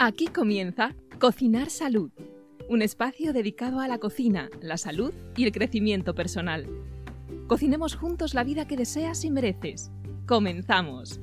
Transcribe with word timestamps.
Aquí 0.00 0.28
comienza 0.28 0.94
Cocinar 1.18 1.70
Salud, 1.70 2.12
un 2.68 2.82
espacio 2.82 3.32
dedicado 3.32 3.80
a 3.80 3.88
la 3.88 3.98
cocina, 3.98 4.48
la 4.60 4.76
salud 4.76 5.12
y 5.36 5.42
el 5.42 5.50
crecimiento 5.50 6.14
personal. 6.14 6.68
Cocinemos 7.48 7.96
juntos 7.96 8.32
la 8.32 8.44
vida 8.44 8.68
que 8.68 8.76
deseas 8.76 9.24
y 9.24 9.30
mereces. 9.32 9.90
Comenzamos. 10.24 11.18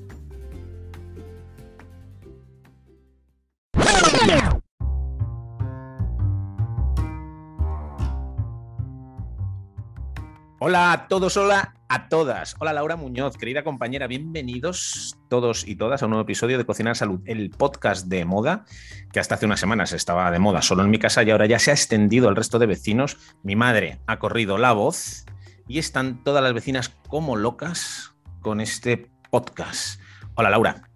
Hola 10.60 10.92
a 10.92 11.08
todos, 11.08 11.38
hola 11.38 11.76
a 11.90 12.10
todas. 12.10 12.56
Hola 12.60 12.74
Laura 12.74 12.96
Muñoz, 12.96 13.38
querida 13.38 13.64
compañera, 13.64 14.08
bienvenidos 14.08 15.18
todos 15.30 15.68
y 15.68 15.76
todas 15.76 16.02
a 16.02 16.06
un 16.06 16.12
nuevo 16.12 16.24
episodio 16.24 16.58
de 16.58 16.66
Cocinar 16.66 16.96
Salud, 16.96 17.22
el 17.26 17.52
podcast 17.52 18.08
de 18.08 18.26
moda 18.26 18.66
que 19.12 19.20
hasta 19.20 19.36
hace 19.36 19.46
unas 19.46 19.60
semanas 19.60 19.94
estaba 19.94 20.32
de 20.32 20.40
moda 20.40 20.62
solo 20.62 20.84
en 20.84 20.90
mi 20.90 21.00
casa 21.00 21.24
y 21.24 21.32
ahora 21.32 21.46
ya 21.46 21.60
se 21.60 21.72
ha 21.72 21.74
extendido 21.74 22.28
al 22.28 22.36
resto 22.36 22.60
de 22.60 22.66
vecinos. 22.66 23.18
Mi 23.44 23.56
madre 23.56 24.00
ha 24.08 24.20
corrido 24.20 24.58
la 24.58 24.74
voz 24.74 25.26
y 25.68 25.80
están 25.80 26.24
todas 26.24 26.44
las 26.44 26.54
vecinas 26.54 26.90
como 27.08 27.36
locas 27.36 28.16
con 28.42 28.62
este 28.62 29.10
podcast. 29.30 30.00
Hola 30.36 30.50
Laura. 30.50 30.90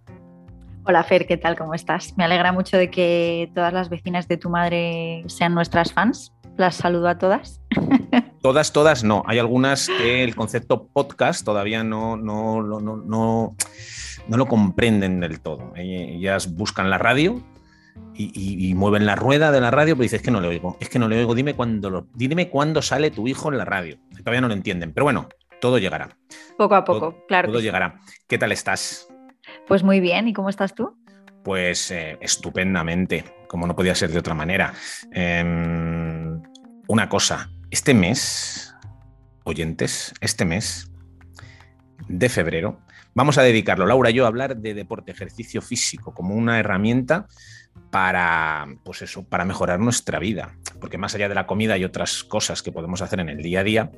Hola 0.84 1.04
Fer, 1.04 1.26
¿qué 1.26 1.36
tal? 1.36 1.56
¿Cómo 1.56 1.74
estás? 1.74 2.16
Me 2.16 2.24
alegra 2.24 2.52
mucho 2.52 2.76
de 2.76 2.90
que 2.90 3.50
todas 3.54 3.72
las 3.72 3.90
vecinas 3.90 4.26
de 4.28 4.36
tu 4.38 4.50
madre 4.50 5.24
sean 5.26 5.54
nuestras 5.54 5.92
fans. 5.92 6.32
Las 6.56 6.74
saludo 6.74 7.08
a 7.08 7.18
todas. 7.18 7.60
Todas, 8.42 8.72
todas 8.72 9.04
no. 9.04 9.22
Hay 9.26 9.38
algunas 9.38 9.86
que 9.86 10.24
el 10.24 10.34
concepto 10.34 10.86
podcast 10.86 11.44
todavía 11.44 11.84
no, 11.84 12.16
no, 12.16 12.62
no, 12.62 12.80
no, 12.80 12.96
no, 14.26 14.36
lo 14.36 14.46
comprenden 14.46 15.20
del 15.20 15.40
todo. 15.40 15.72
Ellas 15.76 16.54
buscan 16.54 16.88
la 16.88 16.96
radio 16.96 17.42
y, 18.14 18.72
mueven 18.74 19.04
la 19.04 19.14
rueda 19.14 19.52
de 19.52 19.60
la 19.60 19.70
radio, 19.70 19.94
pero 19.94 20.04
dices 20.04 20.20
es 20.20 20.24
que 20.24 20.30
no 20.30 20.40
le 20.40 20.48
oigo, 20.48 20.76
es 20.80 20.88
que 20.88 20.98
no 20.98 21.08
le 21.08 21.18
oigo, 21.18 21.34
dime 21.34 21.54
cuándo, 21.54 21.90
lo, 21.90 22.06
dime 22.14 22.48
cuándo 22.48 22.80
sale 22.80 23.10
tu 23.10 23.28
hijo 23.28 23.50
en 23.50 23.58
la 23.58 23.66
radio. 23.66 23.98
Todavía 24.16 24.40
no 24.40 24.48
lo 24.48 24.54
entienden, 24.54 24.92
pero 24.92 25.04
bueno, 25.04 25.28
todo 25.60 25.78
llegará. 25.78 26.16
Poco 26.56 26.74
a 26.74 26.84
poco, 26.84 27.26
claro. 27.26 27.48
Todo 27.48 27.60
llegará. 27.60 28.00
¿Qué 28.26 28.38
tal 28.38 28.52
estás? 28.52 29.08
Pues 29.66 29.82
muy 29.82 30.00
bien, 30.00 30.28
¿y 30.28 30.32
cómo 30.32 30.48
estás 30.48 30.74
tú? 30.74 30.96
Pues 31.44 31.90
eh, 31.90 32.16
estupendamente, 32.20 33.24
como 33.48 33.66
no 33.66 33.76
podía 33.76 33.94
ser 33.94 34.10
de 34.10 34.18
otra 34.18 34.34
manera. 34.34 34.72
Em, 35.12 36.40
una 36.88 37.08
cosa, 37.08 37.50
este 37.70 37.94
mes, 37.94 38.74
oyentes, 39.44 40.12
este 40.20 40.44
mes 40.44 40.90
de 42.08 42.28
febrero, 42.28 42.80
vamos 43.14 43.38
a 43.38 43.42
dedicarlo, 43.42 43.86
Laura 43.86 44.10
y 44.10 44.14
yo, 44.14 44.24
a 44.24 44.28
hablar 44.28 44.56
de 44.56 44.74
deporte, 44.74 45.12
ejercicio 45.12 45.62
físico, 45.62 46.12
como 46.12 46.34
una 46.34 46.58
herramienta 46.58 47.26
para, 47.90 48.66
pues 48.84 49.02
eso, 49.02 49.24
para 49.28 49.44
mejorar 49.44 49.78
nuestra 49.78 50.18
vida. 50.18 50.56
Porque 50.80 50.98
más 50.98 51.14
allá 51.14 51.28
de 51.28 51.34
la 51.34 51.46
comida 51.46 51.74
hay 51.74 51.84
otras 51.84 52.24
cosas 52.24 52.62
que 52.62 52.72
podemos 52.72 53.02
hacer 53.02 53.20
en 53.20 53.28
el 53.28 53.42
día 53.42 53.60
a 53.60 53.64
día 53.64 53.90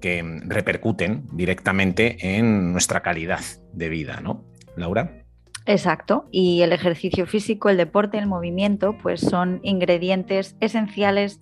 que 0.00 0.22
repercuten 0.44 1.26
directamente 1.32 2.16
en 2.36 2.72
nuestra 2.72 3.02
calidad 3.02 3.40
de 3.72 3.88
vida, 3.88 4.20
¿no? 4.20 4.44
Laura. 4.76 5.24
Exacto, 5.66 6.28
y 6.30 6.62
el 6.62 6.72
ejercicio 6.72 7.26
físico, 7.26 7.68
el 7.68 7.76
deporte, 7.76 8.16
el 8.16 8.26
movimiento, 8.26 8.96
pues 9.02 9.20
son 9.20 9.60
ingredientes 9.62 10.56
esenciales 10.60 11.40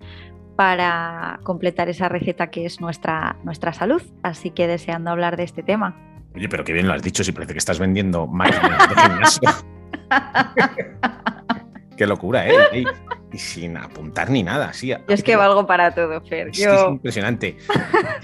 para 0.56 1.38
completar 1.42 1.88
esa 1.88 2.08
receta 2.08 2.48
que 2.48 2.64
es 2.64 2.80
nuestra, 2.80 3.36
nuestra 3.44 3.72
salud. 3.72 4.02
Así 4.22 4.50
que 4.50 4.66
deseando 4.66 5.10
hablar 5.10 5.36
de 5.36 5.44
este 5.44 5.62
tema. 5.62 5.94
Oye, 6.34 6.48
pero 6.48 6.64
qué 6.64 6.72
bien 6.72 6.88
lo 6.88 6.94
has 6.94 7.02
dicho, 7.02 7.22
si 7.22 7.32
parece 7.32 7.52
que 7.52 7.58
estás 7.58 7.78
vendiendo 7.78 8.26
máquinas 8.26 8.88
de 8.88 8.94
gimnasio. 8.94 9.50
qué 11.96 12.06
locura, 12.06 12.48
¿eh? 12.48 12.84
Y, 13.32 13.38
sin 13.38 13.76
apuntar 13.76 14.30
ni 14.30 14.42
nada, 14.42 14.72
sí. 14.72 14.88
Yo 14.88 14.96
es 15.08 15.22
que 15.22 15.36
valgo 15.36 15.66
para 15.66 15.94
todo, 15.94 16.22
Fer. 16.22 16.48
Es, 16.48 16.60
es 16.60 16.84
impresionante. 16.88 17.58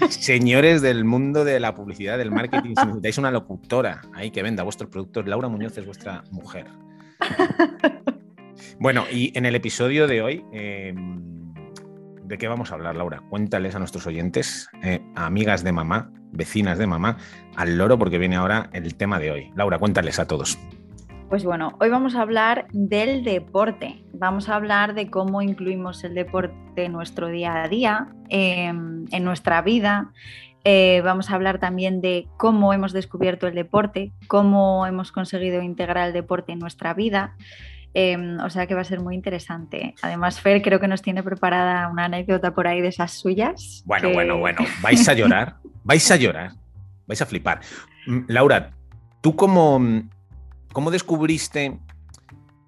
Señores 0.09 0.81
del 0.81 1.05
mundo 1.05 1.45
de 1.45 1.59
la 1.59 1.75
publicidad, 1.75 2.17
del 2.17 2.31
marketing, 2.31 2.73
si 2.75 2.85
necesitáis 2.85 3.17
una 3.19 3.29
locutora 3.29 4.01
ahí 4.13 4.31
que 4.31 4.41
venda 4.41 4.63
vuestros 4.63 4.89
productos, 4.89 5.27
Laura 5.27 5.49
Muñoz 5.49 5.77
es 5.77 5.85
vuestra 5.85 6.23
mujer. 6.31 6.67
Bueno, 8.79 9.05
y 9.09 9.31
en 9.37 9.45
el 9.45 9.55
episodio 9.55 10.07
de 10.07 10.21
hoy... 10.21 10.45
Em, 10.51 11.32
¿De 12.33 12.39
qué 12.39 12.47
vamos 12.47 12.71
a 12.71 12.73
hablar, 12.73 12.95
Laura? 12.95 13.21
Cuéntales 13.29 13.75
a 13.75 13.77
nuestros 13.77 14.07
oyentes, 14.07 14.67
eh, 14.81 15.05
amigas 15.13 15.63
de 15.63 15.71
mamá, 15.71 16.09
vecinas 16.31 16.79
de 16.79 16.87
mamá, 16.87 17.17
al 17.55 17.77
loro, 17.77 17.99
porque 17.99 18.17
viene 18.17 18.37
ahora 18.37 18.71
el 18.73 18.95
tema 18.95 19.19
de 19.19 19.29
hoy. 19.29 19.51
Laura, 19.55 19.77
cuéntales 19.77 20.17
a 20.17 20.25
todos. 20.25 20.57
Pues 21.29 21.45
bueno, 21.45 21.77
hoy 21.79 21.89
vamos 21.89 22.15
a 22.15 22.21
hablar 22.21 22.65
del 22.71 23.23
deporte. 23.23 24.03
Vamos 24.13 24.49
a 24.49 24.55
hablar 24.55 24.95
de 24.95 25.11
cómo 25.11 25.43
incluimos 25.43 26.03
el 26.03 26.15
deporte 26.15 26.85
en 26.85 26.93
nuestro 26.93 27.27
día 27.27 27.61
a 27.61 27.67
día, 27.67 28.07
em, 28.29 29.05
en 29.11 29.23
nuestra 29.23 29.61
vida. 29.61 30.11
Eh, 30.63 31.03
vamos 31.05 31.29
a 31.29 31.35
hablar 31.35 31.59
también 31.59 32.01
de 32.01 32.27
cómo 32.37 32.73
hemos 32.73 32.93
descubierto 32.93 33.45
el 33.45 33.53
deporte, 33.53 34.11
cómo 34.25 34.87
hemos 34.87 35.11
conseguido 35.11 35.61
integrar 35.61 36.07
el 36.07 36.13
deporte 36.13 36.51
en 36.51 36.57
nuestra 36.57 36.95
vida. 36.95 37.35
Em, 37.95 38.39
o 38.39 38.49
sea 38.49 38.65
que 38.65 38.73
va 38.73 38.81
a 38.81 38.85
ser 38.85 38.99
muy 38.99 39.13
interesante. 39.13 39.93
Además, 40.01 40.41
Fer 40.41 40.61
creo 40.61 40.79
que 40.79 40.87
nos 40.87 41.01
tiene 41.01 41.21
preparada 41.21 41.87
una 41.89 42.05
anécdota 42.05 42.53
por 42.55 42.67
ahí 42.67 42.81
de 42.81 42.87
esas 42.87 43.11
suyas. 43.11 43.83
Bueno, 43.85 44.11
bueno, 44.11 44.37
bueno. 44.37 44.65
Vais 44.81 45.07
a 45.07 45.13
llorar, 45.13 45.57
vais 45.83 46.09
a 46.09 46.15
llorar, 46.15 46.51
vais 47.05 47.21
a 47.21 47.25
flipar. 47.25 47.61
Mm, 48.07 48.21
Laura, 48.27 48.71
¿tú 49.21 49.35
cómo, 49.35 49.79
cómo 50.71 50.89
descubriste 50.89 51.77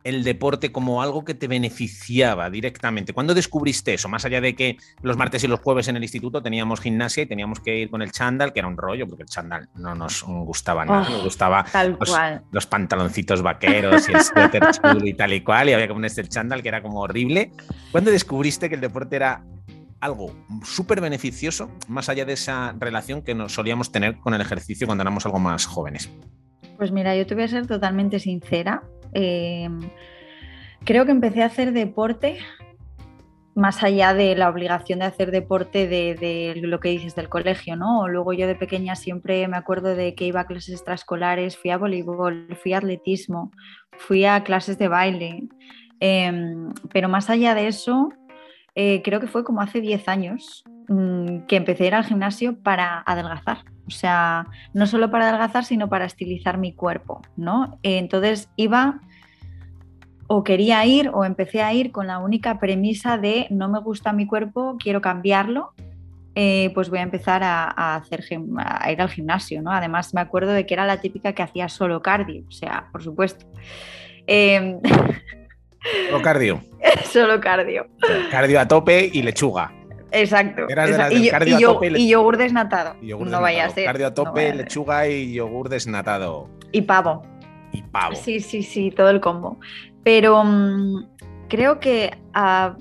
el 0.05 0.23
deporte 0.23 0.71
como 0.71 1.01
algo 1.01 1.25
que 1.25 1.33
te 1.33 1.47
beneficiaba 1.47 2.51
directamente. 2.51 3.11
¿Cuándo 3.11 3.33
descubriste 3.33 3.95
eso? 3.95 4.07
Más 4.07 4.23
allá 4.23 4.39
de 4.39 4.55
que 4.55 4.77
los 5.01 5.17
martes 5.17 5.43
y 5.43 5.47
los 5.47 5.59
jueves 5.59 5.87
en 5.87 5.95
el 5.97 6.03
instituto 6.03 6.43
teníamos 6.43 6.79
gimnasia 6.79 7.23
y 7.23 7.25
teníamos 7.25 7.59
que 7.59 7.79
ir 7.79 7.89
con 7.89 8.03
el 8.03 8.11
chándal, 8.11 8.53
que 8.53 8.59
era 8.59 8.67
un 8.67 8.77
rollo, 8.77 9.07
porque 9.07 9.23
el 9.23 9.29
chándal 9.29 9.67
no 9.73 9.95
nos 9.95 10.21
gustaba 10.23 10.85
nada, 10.85 11.09
nos 11.09 11.23
gustaba 11.23 11.65
los, 12.51 12.67
pantaloncitos 12.67 13.41
vaqueros 13.41 14.07
y 14.07 14.13
el 14.13 14.21
suéter 14.21 14.63
chulo 14.71 15.07
y 15.07 15.15
tal 15.15 15.33
y 15.33 15.41
cual, 15.41 15.69
y 15.69 15.73
había 15.73 15.87
que 15.87 15.93
ponerse 15.93 16.21
el 16.21 16.29
chándal, 16.29 16.61
que 16.61 16.69
era 16.69 16.83
como 16.83 16.99
horrible. 16.99 17.51
¿Cuándo 17.91 18.11
descubriste 18.11 18.69
que 18.69 18.75
el 18.75 18.81
deporte 18.81 19.15
era 19.15 19.43
algo 20.01 20.31
súper 20.63 21.01
beneficioso, 21.01 21.71
más 21.87 22.09
allá 22.09 22.25
de 22.25 22.33
esa 22.33 22.75
relación 22.77 23.23
que 23.23 23.33
nos 23.33 23.53
solíamos 23.55 23.91
tener 23.91 24.17
con 24.19 24.35
el 24.35 24.41
ejercicio 24.41 24.85
cuando 24.85 25.01
éramos 25.01 25.25
algo 25.25 25.39
más 25.39 25.65
jóvenes? 25.65 26.11
Pues 26.77 26.91
mira, 26.91 27.15
yo 27.15 27.25
te 27.25 27.35
voy 27.35 27.45
a 27.45 27.47
ser 27.47 27.67
totalmente 27.67 28.19
sincera. 28.19 28.83
Em, 29.15 29.79
creo 30.83 31.05
que 31.05 31.11
empecé 31.11 31.41
a 31.41 31.45
hacer 31.45 31.71
deporte 31.71 32.37
más 33.55 33.81
allá 33.81 34.13
de 34.13 34.35
la 34.35 34.49
obligación 34.49 34.99
de 34.99 35.05
hacer 35.05 35.31
deporte 35.31 35.87
de, 35.87 36.53
lo 36.61 36.81
que 36.81 36.89
dices 36.89 37.15
del 37.15 37.29
colegio, 37.29 37.77
¿no? 37.77 38.09
Luego 38.09 38.33
yo 38.33 38.45
de 38.47 38.55
pequeña 38.55 38.97
siempre 38.97 39.47
me 39.47 39.55
acuerdo 39.55 39.95
de 39.95 40.13
que 40.13 40.25
iba 40.25 40.41
a 40.41 40.45
clases 40.45 40.73
extraescolares, 40.73 41.57
fui 41.57 41.71
a 41.71 41.77
voleibol, 41.77 42.49
fui 42.61 42.73
a 42.73 42.79
atletismo, 42.79 43.51
fui 43.97 44.25
a 44.25 44.43
clases 44.43 44.77
de 44.77 44.89
baile, 44.89 45.47
em, 46.01 46.73
pero 46.91 47.07
más 47.07 47.29
allá 47.29 47.55
de 47.55 47.67
eso, 47.67 48.09
eh, 48.75 49.01
creo 49.01 49.21
que 49.21 49.27
fue 49.27 49.45
como 49.45 49.61
hace 49.61 49.79
10 49.79 50.09
años 50.09 50.65
mm, 50.89 51.45
que 51.47 51.55
empecé 51.55 51.85
a 51.85 51.87
ir 51.87 51.95
al 51.95 52.03
gimnasio 52.03 52.61
para 52.61 53.01
adelgazar. 53.05 53.59
O 53.87 53.91
sea, 53.91 54.47
no 54.73 54.87
solo 54.87 55.11
para 55.11 55.29
adelgazar, 55.29 55.63
sino 55.65 55.89
para 55.89 56.05
estilizar 56.05 56.57
mi 56.57 56.73
cuerpo, 56.73 57.21
¿no? 57.37 57.79
Entonces 57.83 58.49
iba 58.55 58.99
o 60.27 60.43
quería 60.43 60.83
ir 60.85 61.09
o 61.13 61.23
empecé 61.23 61.61
a 61.61 61.73
ir 61.73 61.91
con 61.91 62.07
la 62.07 62.17
única 62.19 62.59
premisa 62.59 63.17
de 63.17 63.47
no 63.49 63.69
me 63.69 63.79
gusta 63.79 64.11
mi 64.11 64.25
cuerpo, 64.25 64.77
quiero 64.79 65.01
cambiarlo, 65.01 65.73
eh, 66.33 66.71
pues 66.73 66.89
voy 66.89 66.99
a 66.99 67.03
empezar 67.03 67.43
a, 67.43 67.95
hacer, 67.95 68.23
a 68.57 68.91
ir 68.91 69.01
al 69.01 69.09
gimnasio, 69.09 69.61
¿no? 69.61 69.71
Además 69.71 70.13
me 70.13 70.21
acuerdo 70.21 70.51
de 70.51 70.65
que 70.65 70.73
era 70.73 70.85
la 70.85 70.99
típica 70.99 71.33
que 71.33 71.43
hacía 71.43 71.69
solo 71.69 72.01
cardio, 72.01 72.43
o 72.47 72.51
sea, 72.51 72.89
por 72.91 73.03
supuesto. 73.03 73.45
Em, 74.27 74.79
solo 76.09 76.21
cardio. 76.21 76.61
solo 77.05 77.39
cardio. 77.39 77.87
Cardio 78.31 78.59
a 78.59 78.67
tope 78.67 79.09
y 79.13 79.21
lechuga. 79.21 79.71
Exacto. 80.15 80.67
y, 81.11 82.09
yogur 82.09 82.37
desnatado. 82.37 82.95
no 83.01 83.41
vaya 83.41 83.65
a 83.65 83.69
ser. 83.69 83.85
Cardio 83.85 84.07
a 84.07 84.13
tope, 84.13 84.53
lechuga 84.53 85.07
y 85.07 85.33
yogur 85.33 85.69
desnatado. 85.69 86.49
Y 86.71 86.81
pavo. 86.81 87.23
Y 87.71 87.81
pavo. 87.83 88.15
Sí, 88.15 88.39
sí, 88.39 88.63
sí, 88.63 88.91
todo 88.91 89.09
el 89.09 89.19
combo. 89.19 89.59
Pero 90.03 90.43
mm, 90.43 91.05
creo 91.47 91.79
que 91.79 92.17
a, 92.33 92.75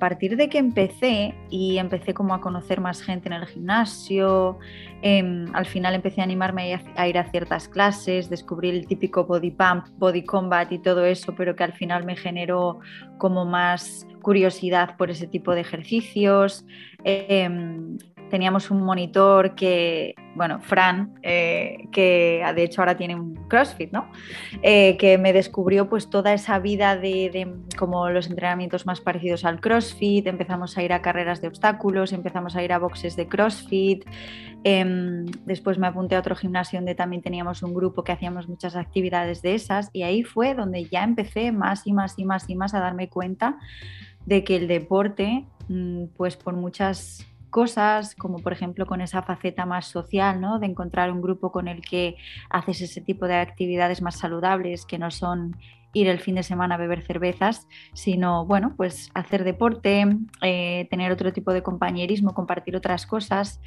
partir 0.00 0.36
de 0.36 0.48
que 0.48 0.58
empecé 0.58 1.34
y 1.48 1.78
empecé 1.78 2.12
como 2.12 2.34
a 2.34 2.40
conocer 2.40 2.80
más 2.80 3.00
gente 3.00 3.28
en 3.28 3.34
el 3.34 3.46
gimnasio, 3.46 4.58
em, 5.02 5.46
al 5.54 5.66
final 5.66 5.94
empecé 5.94 6.20
a 6.20 6.24
animarme 6.24 6.80
a, 6.96 7.08
ir 7.08 7.18
a 7.18 7.30
ciertas 7.30 7.68
clases, 7.68 8.28
descubrí 8.28 8.70
el 8.70 8.86
típico 8.86 9.24
body 9.24 9.52
pump, 9.52 9.86
body 9.98 10.24
combat 10.24 10.72
y 10.72 10.78
todo 10.78 11.04
eso, 11.04 11.34
pero 11.36 11.54
que 11.54 11.64
al 11.64 11.72
final 11.72 12.04
me 12.04 12.16
generó 12.16 12.80
como 13.18 13.44
más 13.44 14.06
curiosidad 14.22 14.96
por 14.96 15.10
ese 15.10 15.26
tipo 15.26 15.54
de 15.54 15.60
ejercicios. 15.60 16.64
Em, 17.04 17.98
teníamos 18.30 18.70
un 18.70 18.82
monitor 18.82 19.54
que, 19.54 20.14
bueno, 20.34 20.60
Fran, 20.60 21.18
eh, 21.22 21.88
que 21.92 22.44
de 22.54 22.62
hecho 22.62 22.80
ahora 22.80 22.96
tiene 22.96 23.14
un 23.14 23.34
CrossFit, 23.48 23.92
¿no? 23.92 24.08
Eh, 24.62 24.96
que 24.98 25.18
me 25.18 25.32
descubrió 25.32 25.88
pues 25.88 26.10
toda 26.10 26.32
esa 26.32 26.58
vida 26.58 26.96
de, 26.96 27.54
como 27.78 28.10
los 28.10 28.28
entrenamientos 28.28 28.86
más 28.86 29.00
parecidos 29.00 29.44
al 29.44 29.60
CrossFit, 29.60 30.26
empezamos 30.26 30.76
a 30.76 30.82
ir 30.82 30.92
a 30.92 31.02
carreras 31.02 31.40
de 31.40 31.48
obstáculos, 31.48 32.12
empezamos 32.12 32.56
a 32.56 32.62
ir 32.62 32.72
a 32.72 32.78
boxes 32.78 33.16
de 33.16 33.28
CrossFit, 33.28 34.04
em, 34.64 35.26
después 35.44 35.78
me 35.78 35.86
apunté 35.86 36.16
a 36.16 36.20
otro 36.20 36.34
gimnasio 36.34 36.78
donde 36.78 36.94
también 36.94 37.22
teníamos 37.22 37.62
un 37.62 37.74
grupo 37.74 38.02
que 38.02 38.12
hacíamos 38.12 38.48
muchas 38.48 38.76
actividades 38.76 39.42
de 39.42 39.54
esas 39.54 39.90
y 39.92 40.02
ahí 40.02 40.22
fue 40.22 40.54
donde 40.54 40.84
ya 40.84 41.04
empecé 41.04 41.52
más 41.52 41.86
y 41.86 41.92
más 41.92 42.18
y 42.18 42.24
más 42.24 42.48
y 42.48 42.56
más 42.56 42.74
a 42.74 42.80
darme 42.80 43.08
cuenta 43.08 43.58
de 44.26 44.42
que 44.42 44.56
el 44.56 44.66
deporte, 44.66 45.44
mm, 45.68 46.06
pues 46.16 46.36
por 46.36 46.54
muchas 46.54 47.24
cosas, 47.50 48.14
como 48.14 48.38
por 48.38 48.52
ejemplo 48.52 48.86
con 48.86 49.00
esa 49.00 49.22
faceta 49.22 49.66
más 49.66 49.86
social, 49.86 50.40
¿no? 50.40 50.58
de 50.58 50.66
encontrar 50.66 51.10
un 51.12 51.22
grupo 51.22 51.52
con 51.52 51.68
el 51.68 51.80
que 51.80 52.16
haces 52.50 52.80
ese 52.80 53.00
tipo 53.00 53.26
de 53.26 53.36
actividades 53.36 54.02
más 54.02 54.18
saludables, 54.18 54.86
que 54.86 54.98
no 54.98 55.10
son 55.10 55.56
ir 55.92 56.08
el 56.08 56.20
fin 56.20 56.34
de 56.34 56.42
semana 56.42 56.74
a 56.74 56.78
beber 56.78 57.02
cervezas, 57.02 57.66
sino 57.94 58.44
bueno, 58.44 58.74
pues 58.76 59.10
hacer 59.14 59.44
deporte, 59.44 60.04
eh, 60.42 60.86
tener 60.90 61.10
otro 61.10 61.32
tipo 61.32 61.54
de 61.54 61.62
compañerismo, 61.62 62.34
compartir 62.34 62.76
otras 62.76 63.06
cosas 63.06 63.62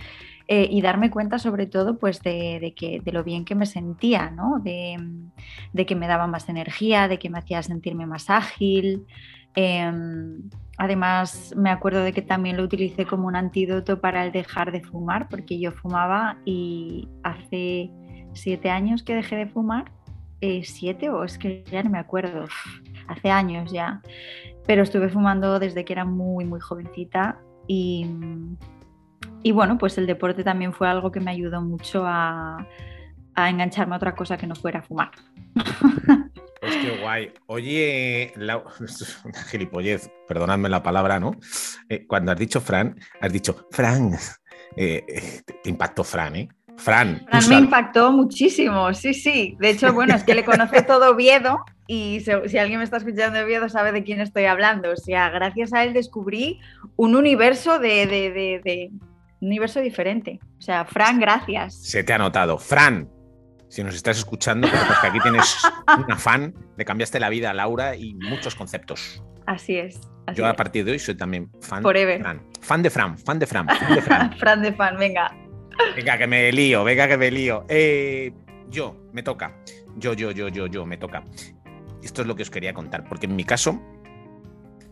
eh, 0.47 0.67
y 0.69 0.81
darme 0.81 1.09
cuenta 1.09 1.39
sobre 1.39 1.65
todo 1.65 1.97
pues 1.97 2.21
de, 2.21 2.73
que, 2.75 3.01
de 3.03 3.11
lo 3.11 3.23
bien 3.23 3.45
que 3.45 3.55
me 3.55 3.65
sentía, 3.65 4.29
¿no? 4.29 4.59
de, 4.59 4.97
de, 5.73 5.85
que 5.87 5.95
me 5.95 6.07
daba 6.07 6.27
más 6.27 6.49
energía, 6.49 7.07
de 7.07 7.17
que 7.17 7.31
me 7.31 7.39
hacía 7.39 7.63
sentirme 7.63 8.05
más 8.05 8.29
ágil. 8.29 9.07
Em, 9.55 10.49
Además, 10.79 11.53
me 11.57 11.71
acuerdo 11.71 12.03
de 12.03 12.13
que 12.13 12.21
también 12.21 12.55
lo 12.55 12.63
utilicé 12.63 13.05
como 13.05 13.27
un 13.27 13.35
antídoto 13.35 13.99
para 13.99 14.25
el 14.25 14.31
dejar 14.31 14.71
de 14.71 14.81
fumar, 14.81 15.27
porque 15.27 15.59
yo 15.59 15.73
fumaba 15.73 16.37
y 16.45 17.09
hace 17.21 17.91
siete 18.31 18.69
años 18.69 19.03
que 19.03 19.13
dejé 19.13 19.35
de 19.35 19.47
fumar. 19.47 19.91
Eh, 20.39 20.63
¿Siete 20.63 21.09
o 21.09 21.25
es 21.25 21.37
que 21.37 21.65
ya 21.69 21.83
no 21.83 21.89
me 21.89 21.99
acuerdo? 21.99 22.45
Hace 23.09 23.29
años 23.29 23.73
ya. 23.73 24.01
Pero 24.65 24.83
estuve 24.83 25.09
fumando 25.09 25.59
desde 25.59 25.83
que 25.83 25.91
era 25.91 26.05
muy, 26.05 26.45
muy 26.45 26.61
jovencita 26.61 27.41
y, 27.67 28.05
y 29.43 29.51
bueno, 29.51 29.77
pues 29.77 29.97
el 29.97 30.07
deporte 30.07 30.45
también 30.45 30.71
fue 30.71 30.87
algo 30.87 31.11
que 31.11 31.19
me 31.19 31.31
ayudó 31.31 31.61
mucho 31.61 32.05
a, 32.05 32.65
a 33.35 33.49
engancharme 33.49 33.95
a 33.95 33.97
otra 33.97 34.15
cosa 34.15 34.37
que 34.37 34.47
no 34.47 34.55
fuera 34.55 34.81
fumar. 34.81 35.11
Qué 36.81 37.01
guay. 37.01 37.33
Oye, 37.47 38.33
la... 38.35 38.63
gilipollez, 39.51 40.09
perdonadme 40.27 40.69
la 40.69 40.83
palabra, 40.83 41.19
¿no? 41.19 41.31
Eh, 41.89 42.05
cuando 42.07 42.31
has 42.31 42.37
dicho 42.37 42.61
Fran, 42.61 42.99
has 43.21 43.31
dicho 43.31 43.67
Fran. 43.71 44.13
Eh, 44.75 45.03
eh, 45.07 45.41
te 45.63 45.69
impactó 45.69 46.03
Fran, 46.03 46.35
¿eh? 46.35 46.49
Fran. 46.77 47.25
Fran 47.29 47.49
me 47.49 47.55
impactó 47.57 48.11
muchísimo, 48.11 48.93
sí, 48.93 49.13
sí. 49.13 49.57
De 49.59 49.71
hecho, 49.71 49.91
bueno, 49.93 50.15
es 50.15 50.23
que 50.23 50.35
le 50.35 50.45
conoce 50.45 50.81
todo 50.87 51.11
Oviedo 51.11 51.59
y 51.87 52.21
si, 52.21 52.57
alguien 52.57 52.77
me 52.77 52.83
está 52.83 52.97
escuchando 52.97 53.37
de 53.37 53.43
Oviedo 53.43 53.67
sabe 53.67 53.91
de 53.91 54.03
quién 54.03 54.21
estoy 54.21 54.45
hablando. 54.45 54.91
O 54.91 54.95
sea, 54.95 55.29
gracias 55.29 55.73
a 55.73 55.83
él 55.83 55.93
descubrí 55.93 56.59
un 56.95 57.15
universo 57.15 57.79
de, 57.79 58.05
de, 58.05 58.61
de 58.63 58.89
un 59.41 59.47
universo 59.47 59.81
diferente. 59.81 60.39
O 60.57 60.61
sea, 60.61 60.85
Fran, 60.85 61.19
gracias. 61.19 61.75
Se 61.81 62.03
te 62.03 62.13
ha 62.13 62.17
notado. 62.17 62.57
Fran, 62.57 63.09
si 63.69 63.83
nos 63.83 63.95
estás 63.95 64.17
escuchando, 64.17 64.67
pues 64.67 64.99
que 64.99 65.07
aquí 65.07 65.19
tienes 65.19 65.57
una 66.05 66.17
fan, 66.17 66.53
le 66.75 66.85
cambiaste 66.85 67.19
la 67.19 67.29
vida 67.29 67.51
a 67.51 67.53
Laura 67.53 67.95
y 67.95 68.15
muchos 68.15 68.55
conceptos. 68.55 69.23
Así 69.45 69.77
es. 69.77 69.99
Yo 70.35 70.45
a 70.45 70.55
partir 70.55 70.85
de 70.85 70.91
hoy 70.91 70.99
soy 70.99 71.15
también 71.15 71.49
fan 71.61 71.83
de 71.83 72.19
Fran. 72.19 72.41
Fan 72.61 72.83
de 72.83 72.89
Fran, 72.89 73.17
fan 73.17 73.39
de 73.39 73.47
Fran, 73.47 73.67
fan 73.67 73.95
de 73.95 74.01
Fran. 74.01 74.33
Fran 74.37 74.61
de 74.61 74.73
fan, 74.73 74.97
venga. 74.97 75.35
Venga, 75.95 76.17
que 76.17 76.27
me 76.27 76.51
lío, 76.51 76.83
venga, 76.83 77.07
que 77.07 77.17
me 77.17 77.31
lío. 77.31 77.65
Eh, 77.69 78.33
yo, 78.69 78.95
me 79.13 79.23
toca. 79.23 79.55
Yo, 79.97 80.13
yo, 80.13 80.31
yo, 80.31 80.49
yo, 80.49 80.67
yo, 80.67 80.85
me 80.85 80.97
toca. 80.97 81.23
Esto 82.03 82.21
es 82.21 82.27
lo 82.27 82.35
que 82.35 82.43
os 82.43 82.49
quería 82.49 82.73
contar, 82.73 83.05
porque 83.07 83.27
en 83.27 83.35
mi 83.35 83.43
caso, 83.43 83.81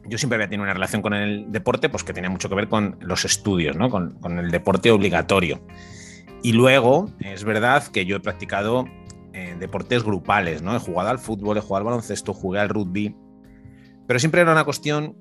yo 0.06 0.18
siempre 0.18 0.36
había 0.36 0.48
tenido 0.48 0.64
una 0.64 0.74
relación 0.74 1.02
con 1.02 1.14
el 1.14 1.52
deporte, 1.52 1.90
pues 1.90 2.04
que 2.04 2.14
tenía 2.14 2.30
mucho 2.30 2.50
que 2.50 2.56
ver 2.56 2.68
con 2.68 2.98
los 3.02 3.26
estudios, 3.26 3.76
¿no? 3.76 3.90
Con, 3.90 4.20
con 4.20 4.40
el 4.40 4.50
deporte 4.50 4.92
obligatorio. 4.92 5.62
Y 6.44 6.54
luego, 6.54 7.10
es 7.20 7.44
verdad 7.44 7.86
que 7.88 8.06
yo 8.06 8.18
he 8.18 8.20
practicado 8.20 8.86
eh, 9.34 9.56
deportes 9.60 10.04
grupales, 10.04 10.62
¿no? 10.62 10.76
He 10.76 10.80
jugado 10.80 11.10
al 11.10 11.20
fútbol, 11.20 11.58
he 11.58 11.62
jugado 11.62 11.78
al 11.78 11.84
baloncesto, 11.86 12.34
jugué 12.34 12.60
al 12.60 12.70
rugby, 12.70 13.16
pero 14.08 14.20
siempre 14.20 14.42
era 14.42 14.52
una 14.52 14.64
cuestión 14.64 15.18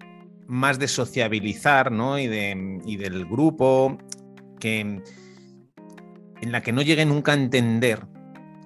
más 0.47 0.79
de 0.79 0.89
sociabilizar, 0.89 1.91
¿no? 1.91 2.19
Y, 2.19 2.27
de, 2.27 2.81
del 2.85 3.27
grupo, 3.27 3.99
que, 4.61 4.81
en 4.81 5.03
la 6.53 6.63
que 6.63 6.73
no 6.73 6.83
llegué 6.83 7.05
nunca 7.05 7.33
a 7.33 7.35
entender 7.35 8.07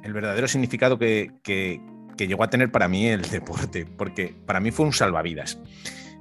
el 0.02 0.12
verdadero 0.12 0.46
significado 0.46 0.98
que, 0.98 1.32
que, 1.42 1.80
que 2.16 2.26
llegó 2.26 2.44
a 2.44 2.50
tener 2.50 2.70
para 2.70 2.86
mí 2.88 3.06
el 3.06 3.22
deporte, 3.22 3.86
porque 3.86 4.34
para 4.46 4.60
mí 4.60 4.70
fue 4.70 4.86
un 4.86 4.92
salvavidas. 4.92 5.58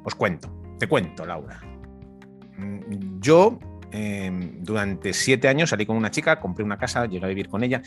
Os 0.06 0.16
cuento, 0.16 0.50
te 0.80 0.88
cuento, 0.88 1.26
Laura. 1.26 1.60
Mm, 2.58 3.20
yo 3.20 3.60
Em, 3.92 4.64
durante 4.64 5.14
siete 5.14 5.48
años 5.48 5.72
salí 5.72 5.86
con 5.86 5.98
una 5.98 6.12
chica, 6.12 6.40
compré 6.40 6.64
una 6.64 6.78
casa, 6.78 7.06
llegué 7.06 7.26
a 7.26 7.30
vivir 7.30 7.50
con 7.50 7.64
ella 7.64 7.82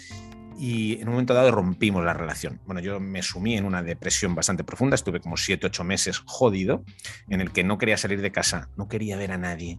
y 0.58 1.00
en 1.00 1.08
un 1.08 1.14
momento 1.14 1.34
dado 1.34 1.50
rompimos 1.50 2.04
la 2.04 2.14
relación. 2.14 2.60
Bueno, 2.66 2.80
yo 2.80 3.00
me 3.00 3.22
sumí 3.22 3.56
en 3.56 3.64
una 3.64 3.82
depresión 3.82 4.34
bastante 4.34 4.64
profunda, 4.64 4.94
estuve 4.94 5.20
como 5.20 5.36
siete, 5.36 5.66
ocho 5.66 5.84
meses 5.84 6.18
jodido, 6.24 6.84
en 7.28 7.40
el 7.40 7.52
que 7.52 7.64
no 7.64 7.78
quería 7.78 7.96
salir 7.96 8.20
de 8.20 8.32
casa, 8.32 8.68
no 8.76 8.88
quería 8.88 9.16
ver 9.16 9.32
a 9.32 9.38
nadie. 9.38 9.78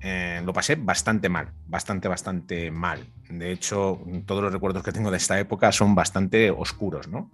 Eh, 0.00 0.42
lo 0.44 0.52
pasé 0.52 0.76
bastante 0.76 1.28
mal, 1.28 1.52
bastante, 1.66 2.08
bastante 2.08 2.70
mal. 2.70 3.06
De 3.28 3.52
hecho, 3.52 4.00
todos 4.26 4.42
los 4.42 4.52
recuerdos 4.52 4.82
que 4.82 4.92
tengo 4.92 5.10
de 5.10 5.16
esta 5.16 5.38
época 5.38 5.72
son 5.72 5.94
bastante 5.94 6.50
oscuros, 6.50 7.08
¿no? 7.08 7.30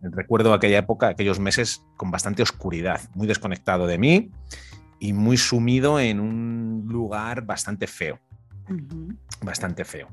Recuerdo 0.00 0.54
aquella 0.54 0.78
época, 0.78 1.08
aquellos 1.08 1.40
meses 1.40 1.82
con 1.96 2.12
bastante 2.12 2.42
oscuridad, 2.42 3.00
muy 3.14 3.26
desconectado 3.26 3.86
de 3.86 3.98
mí 3.98 4.30
y 4.98 5.12
muy 5.12 5.36
sumido 5.36 6.00
en 6.00 6.20
un 6.20 6.84
lugar 6.88 7.42
bastante 7.42 7.86
feo. 7.86 8.18
Bastante 9.42 9.84
feo. 9.84 10.08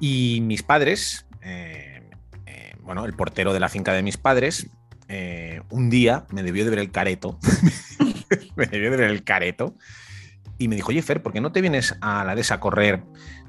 Y 0.00 0.40
mis 0.42 0.62
padres, 0.62 1.26
eh, 1.42 2.02
eh, 2.46 2.74
bueno, 2.82 3.04
el 3.04 3.14
portero 3.14 3.52
de 3.52 3.60
la 3.60 3.68
finca 3.68 3.92
de 3.92 4.02
mis 4.02 4.16
padres, 4.16 4.68
eh, 5.08 5.60
un 5.70 5.90
día 5.90 6.26
me 6.30 6.42
debió 6.42 6.64
de 6.64 6.70
ver 6.70 6.78
el 6.78 6.90
careto. 6.90 7.38
me 8.56 8.66
debió 8.66 8.90
de 8.90 8.96
ver 8.96 9.10
el 9.10 9.22
careto. 9.24 9.76
Y 10.58 10.68
me 10.68 10.76
dijo, 10.76 10.90
oye, 10.90 11.02
Fer, 11.02 11.22
¿por 11.22 11.32
qué 11.32 11.40
no 11.40 11.52
te 11.52 11.60
vienes 11.60 11.96
a 12.00 12.24
la 12.24 12.34
DESA 12.34 12.56
a 12.56 12.60
correr? 12.60 13.02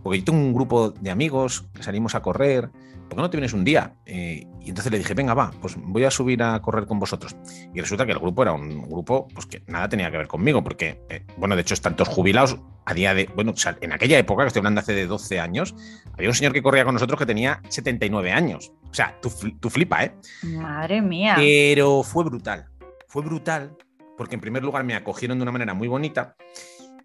Porque 0.04 0.20
yo 0.20 0.26
tengo 0.26 0.40
un 0.40 0.54
grupo 0.54 0.92
de 0.92 1.12
amigos 1.12 1.66
que 1.74 1.84
salimos 1.84 2.16
a 2.16 2.22
correr 2.22 2.70
¿por 3.08 3.18
qué 3.18 3.22
no 3.22 3.30
te 3.30 3.38
vienes 3.38 3.54
un 3.54 3.64
día? 3.64 3.94
Eh, 4.06 4.48
y 4.62 4.70
entonces 4.70 4.92
le 4.92 4.98
dije, 4.98 5.14
venga, 5.14 5.34
va, 5.34 5.52
pues 5.62 5.76
voy 5.78 6.04
a 6.04 6.12
subir 6.12 6.42
a 6.42 6.60
correr 6.62 6.86
con 6.86 7.00
vosotros. 7.00 7.36
Y 7.74 7.80
resulta 7.80 8.06
que 8.06 8.12
el 8.12 8.20
grupo 8.20 8.42
era 8.42 8.54
un 8.54 8.90
grupo 8.90 9.28
pues, 9.34 9.46
que 9.46 9.64
nada 9.68 9.88
tenía 9.90 10.10
que 10.10 10.18
ver 10.18 10.28
conmigo, 10.28 10.64
porque, 10.64 11.02
eh, 11.10 11.24
bueno, 11.38 11.56
de 11.56 11.62
hecho, 11.62 11.74
están 11.74 11.96
todos 11.96 12.10
jubilados 12.10 12.58
a 12.86 12.94
día 12.94 13.14
de, 13.14 13.30
bueno, 13.36 13.54
en 13.82 13.92
aquella 13.92 14.18
época, 14.18 14.44
que 14.44 14.48
estoy 14.48 14.62
hablando 14.62 14.82
hace 14.82 14.94
de 14.94 15.08
12 15.08 15.40
años, 15.40 15.76
había 16.14 16.30
un 16.30 16.36
señor 16.36 16.54
que 16.54 16.62
corría 16.62 16.84
con 16.84 16.94
nosotros 16.94 17.20
que 17.20 17.26
tenía 17.26 17.62
79 17.70 18.32
años. 18.32 18.72
O 18.90 18.94
sea, 18.94 19.18
tú, 19.22 19.32
tú 19.60 19.70
flipa, 19.70 20.04
¿eh? 20.04 20.16
Madre 20.44 21.02
mía. 21.02 21.36
Pero 21.38 22.04
fue 22.04 22.24
brutal, 22.24 22.66
fue 23.08 23.24
brutal, 23.24 23.76
porque 24.18 24.36
en 24.36 24.42
primer 24.42 24.64
lugar 24.64 24.84
me 24.84 24.96
acogieron 24.96 25.38
de 25.38 25.44
una 25.44 25.52
manera 25.52 25.74
muy 25.74 25.88
bonita 25.88 26.36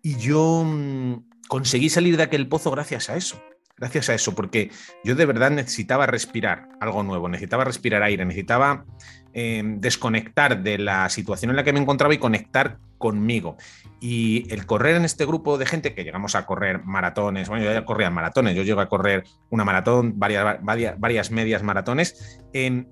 y 0.02 0.16
yo 0.16 0.64
mm, 0.64 1.24
conseguí 1.48 1.88
salir 1.88 2.16
de 2.16 2.24
aquel 2.24 2.48
pozo 2.48 2.70
gracias 2.70 3.10
a 3.10 3.16
eso 3.16 3.40
gracias 3.80 4.10
a 4.10 4.14
eso, 4.14 4.34
porque 4.34 4.70
yo 5.02 5.14
de 5.16 5.26
verdad 5.26 5.50
necesitaba 5.50 6.06
respirar 6.06 6.68
algo 6.80 7.02
nuevo, 7.02 7.28
necesitaba 7.28 7.64
respirar 7.64 8.02
aire, 8.02 8.24
necesitaba 8.24 8.84
em, 9.32 9.80
desconectar 9.80 10.62
de 10.62 10.78
la 10.78 11.08
situación 11.08 11.50
en 11.50 11.56
la 11.56 11.64
que 11.64 11.72
me 11.72 11.80
encontraba 11.80 12.12
y 12.12 12.18
conectar 12.18 12.78
conmigo. 12.98 13.56
Y 13.98 14.46
el 14.52 14.66
correr 14.66 14.96
en 14.96 15.06
este 15.06 15.24
grupo 15.24 15.56
de 15.56 15.64
gente 15.64 15.94
que 15.94 16.04
llegamos 16.04 16.34
a 16.34 16.44
correr 16.44 16.84
maratones, 16.84 17.48
bueno, 17.48 17.64
yo 17.64 17.72
ya 17.72 17.86
corría 17.86 18.10
maratones, 18.10 18.54
yo 18.54 18.62
llego 18.62 18.80
a 18.80 18.88
correr 18.88 19.24
una 19.48 19.64
maratón, 19.64 20.18
varias, 20.18 20.58
varias, 20.62 21.30
medias 21.30 21.62
maratones, 21.62 22.38
em, 22.52 22.86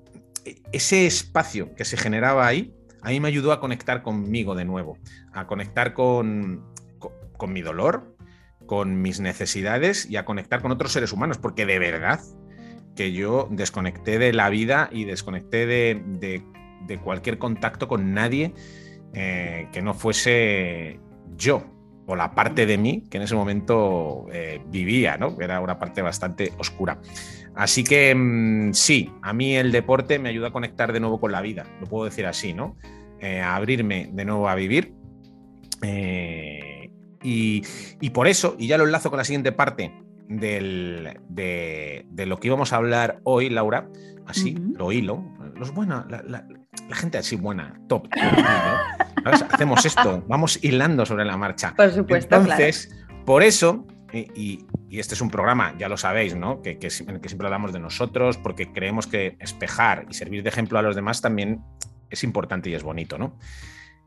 ese 0.73 1.07
espacio 1.07 1.75
que 1.75 1.85
se 1.85 1.99
generaba 1.99 2.47
ahí, 2.47 2.73
a 3.03 3.11
mí 3.11 3.21
me 3.21 3.29
ayudó 3.29 3.53
a 3.53 3.61
conectar 3.61 4.03
conmigo 4.03 4.55
de 4.55 4.65
nuevo, 4.65 4.97
a 5.35 5.47
conectar 5.47 5.93
con, 5.93 6.65
con 7.39 7.55
mi 7.55 7.63
dolor, 7.63 8.15
con 8.67 9.01
mis 9.01 9.19
necesidades 9.19 10.09
y 10.11 10.17
a 10.17 10.27
conectar 10.27 10.61
con 10.61 10.71
otros 10.71 10.93
seres 10.93 11.13
humanos, 11.13 11.39
porque 11.39 11.65
de 11.65 11.79
verdad 11.79 12.21
que 12.95 13.13
yo 13.13 13.49
desconecté 13.51 14.19
de 14.19 14.33
la 14.33 14.51
vida 14.51 14.91
y 14.93 15.05
desconecté 15.05 15.67
de, 15.67 16.45
cualquier 17.03 17.39
contacto 17.39 17.89
con 17.89 18.13
nadie 18.13 18.55
eh, 19.15 19.69
que 19.73 19.83
no 19.83 19.95
fuese 19.95 21.01
yo 21.37 21.65
o 22.07 22.17
la 22.17 22.35
parte 22.35 22.67
de 22.67 22.79
mí 22.79 23.05
que 23.11 23.19
en 23.19 23.23
ese 23.23 23.35
momento 23.35 24.27
eh, 24.33 24.61
vivía, 24.67 25.17
¿no? 25.17 25.37
Era 25.41 25.61
una 25.61 25.79
parte 25.79 26.03
bastante 26.03 26.53
oscura. 26.59 27.01
Así 27.55 27.85
que 27.85 28.15
mm, 28.15 28.73
sí, 28.73 29.13
a 29.23 29.33
mí 29.33 29.55
el 29.55 29.71
deporte 29.73 30.19
me 30.19 30.31
ayuda 30.31 30.49
a 30.49 30.51
conectar 30.51 30.93
de 30.93 31.01
nuevo 31.01 31.21
con 31.21 31.33
la 31.33 31.43
vida, 31.43 31.67
lo 31.81 31.87
puedo 31.87 32.07
decir 32.07 32.27
así, 32.27 32.55
¿no? 32.55 32.77
Eh, 33.21 33.41
a 33.41 33.57
abrirme 33.57 34.09
de 34.13 34.25
nuevo 34.25 34.49
a 34.49 34.55
vivir 34.55 34.95
Y, 37.23 37.63
por 38.11 38.29
eso, 38.29 38.57
y 38.59 38.67
ya 38.67 38.79
lo 38.79 38.85
enlazo 38.85 39.11
con 39.11 39.19
la 39.19 39.25
siguiente 39.25 39.53
parte 39.53 39.93
del, 40.29 41.19
de, 41.29 42.05
lo 42.27 42.39
que 42.39 42.49
íbamos 42.49 42.73
a 42.73 42.77
hablar 42.77 43.21
hoy, 43.25 43.49
Laura, 43.51 43.89
así, 44.27 44.57
lo 44.75 44.93
hilo, 44.93 45.25
los 45.57 45.73
buena, 45.73 46.07
la, 46.09 46.45
gente 46.95 47.19
así 47.19 47.37
buena, 47.37 47.81
top. 47.89 48.09
Hacemos 49.25 49.85
esto, 49.85 50.25
vamos 50.29 50.63
hilando 50.63 51.05
sobre 51.05 51.25
la 51.25 51.37
marcha. 51.37 51.75
Por 51.77 51.91
supuesto. 51.91 52.37
Entonces, 52.37 52.95
por 53.25 53.43
eso, 53.43 53.87
y, 54.13 54.67
este 54.91 55.15
es 55.15 55.21
un 55.21 55.31
programa, 55.31 55.75
ya 55.79 55.89
lo 55.89 55.97
sabéis, 55.97 56.35
¿no? 56.35 56.63
Que, 56.63 56.79
que, 56.79 56.89
en 57.01 57.11
el 57.11 57.21
que 57.21 57.29
siempre 57.29 57.47
hablamos 57.47 57.73
de 57.73 57.81
nosotros, 57.81 58.39
porque 58.39 58.73
creemos 58.73 59.07
que 59.07 59.37
espejar 59.41 60.07
y 60.09 60.15
servir 60.15 60.43
de 60.43 60.49
ejemplo 60.49 60.79
a 60.79 60.83
los 60.83 60.95
demás 60.97 61.21
también 61.21 61.61
es 62.11 62.25
importante 62.25 62.71
y 62.71 62.75
es 62.75 62.83
bonito, 62.83 63.19
¿no? 63.19 63.37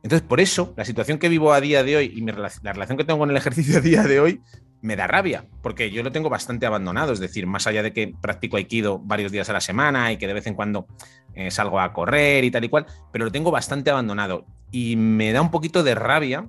Entonces, 0.03 0.27
por 0.27 0.39
eso, 0.39 0.73
la 0.77 0.85
situación 0.85 1.19
que 1.19 1.29
vivo 1.29 1.53
a 1.53 1.61
día 1.61 1.83
de 1.83 1.95
hoy 1.95 2.11
y 2.15 2.21
la 2.21 2.73
relación 2.73 2.97
que 2.97 3.03
tengo 3.03 3.19
con 3.19 3.29
el 3.29 3.37
ejercicio 3.37 3.77
a 3.79 3.81
día 3.81 4.03
de 4.03 4.19
hoy 4.19 4.41
me 4.81 4.95
da 4.95 5.05
rabia, 5.05 5.45
porque 5.61 5.91
yo 5.91 6.01
lo 6.01 6.11
tengo 6.11 6.29
bastante 6.29 6.65
abandonado. 6.65 7.13
Es 7.13 7.19
decir, 7.19 7.45
más 7.45 7.67
allá 7.67 7.83
de 7.83 7.93
que 7.93 8.13
practico 8.19 8.57
aikido 8.57 8.99
varios 8.99 9.31
días 9.31 9.49
a 9.49 9.53
la 9.53 9.61
semana 9.61 10.11
y 10.11 10.17
que 10.17 10.27
de 10.27 10.33
vez 10.33 10.47
en 10.47 10.55
cuando 10.55 10.87
eh, 11.35 11.51
salgo 11.51 11.79
a 11.79 11.93
correr 11.93 12.43
y 12.43 12.51
tal 12.51 12.63
y 12.63 12.69
cual, 12.69 12.85
pero 13.11 13.25
lo 13.25 13.31
tengo 13.31 13.51
bastante 13.51 13.91
abandonado. 13.91 14.45
Y 14.71 14.95
me 14.95 15.31
da 15.31 15.41
un 15.41 15.51
poquito 15.51 15.83
de 15.83 15.93
rabia, 15.93 16.47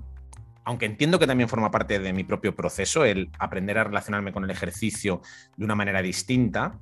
aunque 0.65 0.85
entiendo 0.85 1.19
que 1.19 1.27
también 1.27 1.47
forma 1.47 1.69
parte 1.69 1.99
de 1.99 2.11
mi 2.13 2.23
propio 2.23 2.55
proceso, 2.55 3.05
el 3.05 3.29
aprender 3.37 3.77
a 3.77 3.83
relacionarme 3.83 4.33
con 4.33 4.43
el 4.43 4.49
ejercicio 4.49 5.21
de 5.57 5.65
una 5.65 5.75
manera 5.75 6.01
distinta, 6.01 6.79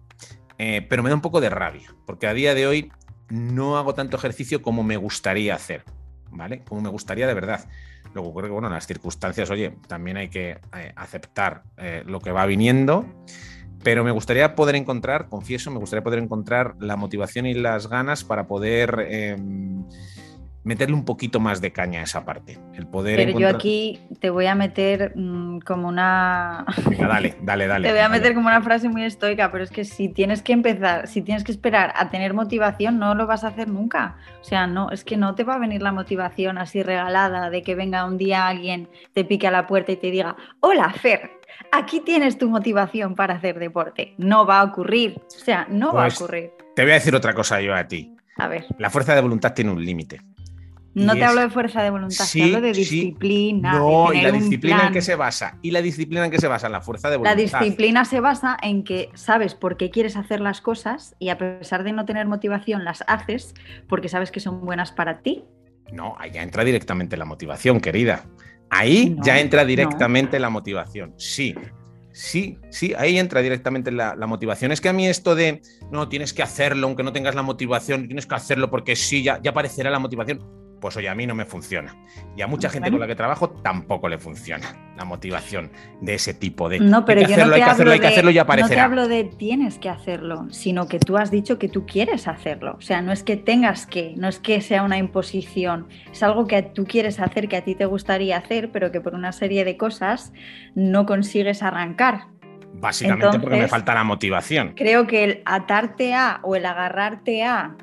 eh, 0.58 0.86
pero 0.90 1.04
me 1.04 1.10
da 1.10 1.16
un 1.16 1.22
poco 1.22 1.42
de 1.42 1.50
rabia, 1.50 1.94
porque 2.06 2.28
a 2.28 2.34
día 2.34 2.54
de 2.54 2.68
hoy 2.68 2.92
no 3.30 3.78
hago 3.78 3.94
tanto 3.94 4.16
ejercicio 4.16 4.62
como 4.62 4.84
me 4.84 4.98
gustaría 4.98 5.56
hacer. 5.56 5.84
¿Vale? 6.32 6.64
Como 6.64 6.82
me 6.82 6.90
gustaría 6.90 7.28
de 7.28 7.34
verdad. 7.34 7.66
Luego 8.14 8.30
ocurre 8.30 8.48
que, 8.48 8.54
bueno, 8.54 8.68
en 8.68 8.74
las 8.74 8.88
circunstancias, 8.88 9.50
oye, 9.50 9.74
también 9.88 10.18
hay 10.18 10.30
que 10.30 10.60
eh, 10.76 10.94
aceptar 10.96 11.64
eh, 11.78 12.04
lo 12.06 12.20
que 12.20 12.32
va 12.32 12.46
viniendo, 12.46 13.06
pero 13.84 14.04
me 14.04 14.12
gustaría 14.12 14.56
poder 14.56 14.76
encontrar, 14.76 15.30
confieso, 15.30 15.72
me 15.72 15.80
gustaría 15.80 16.04
poder 16.04 16.20
encontrar 16.20 16.76
la 16.80 16.96
motivación 16.96 17.46
y 17.46 17.54
las 17.54 17.88
ganas 17.88 18.24
para 18.24 18.48
poder 18.48 19.08
em, 19.10 19.86
meterle 20.64 20.96
un 20.96 21.06
poquito 21.06 21.40
más 21.40 21.62
de 21.62 21.72
caña 21.72 22.02
a 22.02 22.04
esa 22.04 22.24
parte. 22.26 22.60
El 22.74 22.88
poder 22.88 23.18
Pero 23.18 23.40
yo 23.40 23.48
aquí 23.50 24.02
te 24.20 24.30
voy 24.30 24.46
a 24.46 24.56
meter 24.56 25.14
mm, 25.16 25.60
como 25.60 25.88
una. 25.88 26.66
dale, 27.00 27.38
dale, 27.42 27.68
dale. 27.68 27.88
te 27.88 27.94
voy 27.94 28.02
a 28.02 28.10
meter 28.10 28.34
como 28.34 28.48
una 28.48 28.62
frase 28.62 28.90
muy 28.90 29.04
estoica, 29.04 29.52
pero 29.52 29.64
es 29.64 29.72
que 29.72 29.86
si 29.86 30.10
tienes 30.10 30.42
que 30.42 30.54
empezar, 30.54 31.08
si 31.08 31.22
tienes 31.22 31.44
que 31.44 31.52
esperar 31.52 31.94
a 31.96 32.10
tener 32.10 32.34
motivación, 32.34 33.00
no 33.00 33.16
lo 33.16 33.28
vas 33.28 33.44
a 33.44 33.48
hacer 33.50 33.68
nunca. 33.70 34.18
O 34.42 34.44
sea, 34.44 34.68
no, 34.68 34.92
es 34.92 35.04
que 35.04 35.18
no 35.18 35.36
te 35.36 35.44
va 35.44 35.56
a 35.56 35.60
venir 35.60 35.82
la 35.82 35.92
motivación 35.92 36.58
así 36.58 36.84
regalada 36.84 37.50
de 37.50 37.62
que 37.64 37.76
venga 37.76 38.06
un 38.06 38.18
día 38.18 38.48
alguien, 38.48 38.90
te 39.14 39.26
pique 39.26 39.48
a 39.48 39.52
la 39.52 39.68
puerta 39.68 39.92
y 39.92 39.98
te 39.98 40.12
diga: 40.12 40.36
Hola, 40.60 40.92
Fer. 40.94 41.42
Aquí 41.72 42.02
tienes 42.02 42.38
tu 42.38 42.50
motivación 42.50 43.16
para 43.16 43.36
hacer 43.36 43.60
deporte. 43.60 44.16
No 44.18 44.46
va 44.46 44.60
a 44.60 44.64
ocurrir. 44.64 45.22
O 45.26 45.30
sea, 45.30 45.68
no 45.70 45.94
va 45.94 46.04
a 46.04 46.06
pues 46.08 46.20
ocurrir. 46.20 46.52
Te 46.76 46.82
voy 46.82 46.92
a 46.92 46.96
decir 46.96 47.14
otra 47.16 47.34
cosa 47.34 47.62
yo 47.62 47.76
a 47.76 47.88
ti. 47.88 48.16
A 48.38 48.48
ver. 48.48 48.66
La 48.78 48.90
fuerza 48.90 49.14
de 49.14 49.22
voluntad 49.22 49.54
tiene 49.54 49.72
un 49.72 49.84
límite. 49.84 50.22
No 50.94 51.14
te 51.14 51.24
hablo 51.24 51.42
de 51.42 51.50
fuerza 51.50 51.82
de 51.82 51.90
voluntad, 51.90 52.26
te 52.32 52.44
hablo 52.44 52.62
de 52.62 52.74
disciplina. 52.74 53.74
No, 53.74 54.12
¿y 54.14 54.22
la 54.22 54.32
disciplina 54.32 54.88
en 54.88 54.94
qué 54.94 55.02
se 55.02 55.16
basa? 55.16 55.58
¿Y 55.62 55.72
la 55.72 55.82
disciplina 55.82 56.26
en 56.26 56.32
qué 56.32 56.40
se 56.40 56.48
basa? 56.48 56.68
La 56.68 56.82
fuerza 56.82 57.10
de 57.10 57.18
voluntad. 57.18 57.38
La 57.38 57.42
disciplina 57.42 58.04
se 58.04 58.20
basa 58.20 58.58
en 58.62 58.84
que 58.84 59.10
sabes 59.14 59.56
por 59.56 59.78
qué 59.78 59.90
quieres 59.90 60.18
hacer 60.18 60.42
las 60.42 60.60
cosas 60.60 61.16
y 61.18 61.30
a 61.30 61.38
pesar 61.38 61.84
de 61.84 61.94
no 61.94 62.06
tener 62.06 62.28
motivación 62.28 62.84
las 62.84 63.04
haces 63.08 63.54
porque 63.88 64.10
sabes 64.10 64.32
que 64.32 64.40
son 64.40 64.66
buenas 64.66 64.92
para 64.92 65.22
ti. 65.22 65.46
No, 65.94 66.16
ahí 66.20 66.32
ya 66.32 66.44
entra 66.44 66.64
directamente 66.64 67.16
la 67.16 67.26
motivación, 67.26 67.80
querida. 67.80 68.26
Ahí 68.70 69.16
ya 69.22 69.40
entra 69.40 69.66
directamente 69.66 70.40
la 70.40 70.50
motivación. 70.50 71.14
Sí, 71.18 71.56
Sí, 72.14 72.58
sí, 72.70 72.94
ahí 72.98 73.18
entra 73.18 73.42
directamente 73.42 73.90
la, 73.90 74.16
la, 74.16 74.28
motivación. 74.28 74.74
Es 74.74 74.82
que 74.82 74.90
a 74.90 74.94
mí 74.94 75.08
esto 75.08 75.34
de, 75.34 75.62
no, 75.92 76.10
tienes 76.10 76.34
que 76.34 76.44
hacerlo, 76.44 76.88
aunque 76.88 77.04
no 77.04 77.14
tengas 77.14 77.36
la 77.36 77.42
motivación, 77.42 78.08
tienes 78.08 78.26
que 78.26 78.36
hacerlo 78.36 78.70
porque 78.70 78.98
sí, 78.98 79.24
ya, 79.24 79.42
ya 79.42 79.52
aparecerá 79.52 79.90
la 79.90 80.00
motivación 80.00 80.42
pues 80.82 80.98
oye, 80.98 81.08
a 81.08 81.16
mí 81.16 81.28
no 81.28 81.36
me 81.36 81.46
funciona. 81.46 81.96
Y 82.36 82.42
a 82.42 82.48
mucha 82.48 82.70
gente 82.70 82.90
con 82.90 83.00
la 83.00 83.08
que 83.08 83.16
trabajo 83.16 83.52
tampoco 83.52 84.10
le 84.10 84.18
funciona 84.18 84.94
la 84.98 85.06
motivación 85.06 85.72
de 86.02 86.16
ese 86.16 86.34
tipo 86.34 86.68
de... 86.68 86.80
No, 86.80 87.06
pero 87.06 87.22
yo 87.22 87.30
no 87.30 87.36
te 87.54 87.64
hablo 87.64 87.92
de, 87.92 88.00
No 88.60 88.68
te 88.68 88.80
hablo 88.80 89.08
de 89.08 89.24
tienes 89.24 89.78
que 89.78 89.90
hacerlo, 89.90 90.48
sino 90.50 90.88
que 90.88 91.00
tú 91.00 91.18
has 91.18 91.30
dicho 91.30 91.60
que 91.60 91.70
tú 91.70 91.86
quieres 91.86 92.28
hacerlo. 92.28 92.76
O 92.78 92.82
sea, 92.82 93.02
no 93.02 93.12
es 93.12 93.24
que 93.24 93.38
tengas 93.38 93.86
que, 93.86 94.16
no 94.18 94.28
es 94.28 94.40
que 94.40 94.60
sea 94.62 94.82
una 94.82 94.98
imposición, 94.98 95.88
es 96.12 96.24
algo 96.24 96.48
que 96.48 96.64
tú 96.64 96.86
quieres 96.86 97.20
hacer, 97.20 97.48
que 97.48 97.58
a 97.58 97.64
ti 97.64 97.76
te 97.76 97.86
gustaría 97.86 98.38
hacer, 98.38 98.72
pero 98.72 98.92
que 98.92 99.00
por 99.00 99.14
una 99.14 99.32
serie 99.32 99.64
de 99.64 99.78
cosas 99.78 100.34
no 100.74 101.06
consigues 101.06 101.62
arrancar. 101.62 102.26
Básicamente 102.74 103.38
porque 103.40 103.58
me 103.58 103.68
falta 103.68 103.94
la 103.94 104.04
motivación. 104.04 104.74
Creo 104.76 105.06
que 105.06 105.24
el 105.24 105.42
atarte 105.46 106.16
a 106.16 106.40
o 106.42 106.56
el 106.56 106.66
agarrarte 106.66 107.44
a 107.44 107.76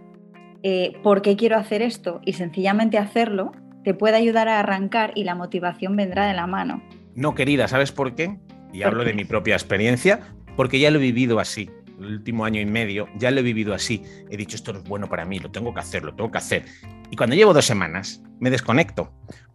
eh, 0.62 0.98
por 1.02 1.22
qué 1.22 1.36
quiero 1.36 1.56
hacer 1.56 1.82
esto 1.82 2.20
y 2.24 2.34
sencillamente 2.34 2.98
hacerlo, 2.98 3.52
te 3.84 3.94
puede 3.94 4.16
ayudar 4.16 4.48
a 4.48 4.60
arrancar 4.60 5.12
y 5.14 5.24
la 5.24 5.34
motivación 5.34 5.96
vendrá 5.96 6.26
de 6.26 6.34
la 6.34 6.46
mano. 6.46 6.82
No, 7.14 7.34
querida, 7.34 7.68
¿sabes 7.68 7.92
por 7.92 8.14
qué? 8.14 8.38
Y 8.72 8.82
hablo 8.82 9.04
de 9.04 9.14
mi 9.14 9.24
propia 9.24 9.54
experiencia, 9.54 10.20
porque 10.56 10.78
ya 10.78 10.90
lo 10.90 10.98
he 10.98 11.02
vivido 11.02 11.38
así. 11.40 11.70
El 11.98 12.06
último 12.06 12.44
año 12.44 12.60
y 12.60 12.66
medio 12.66 13.08
ya 13.16 13.30
lo 13.30 13.40
he 13.40 13.42
vivido 13.42 13.74
así. 13.74 14.02
He 14.30 14.36
dicho, 14.36 14.56
esto 14.56 14.72
no 14.72 14.80
es 14.80 14.84
bueno 14.84 15.08
para 15.08 15.24
mí, 15.24 15.38
lo 15.38 15.50
tengo 15.50 15.72
que 15.72 15.80
hacer, 15.80 16.04
lo 16.04 16.14
tengo 16.14 16.30
que 16.30 16.38
hacer. 16.38 16.64
Y 17.10 17.16
cuando 17.16 17.34
llevo 17.34 17.52
dos 17.54 17.64
semanas, 17.64 18.22
me 18.38 18.50
desconecto. 18.50 19.12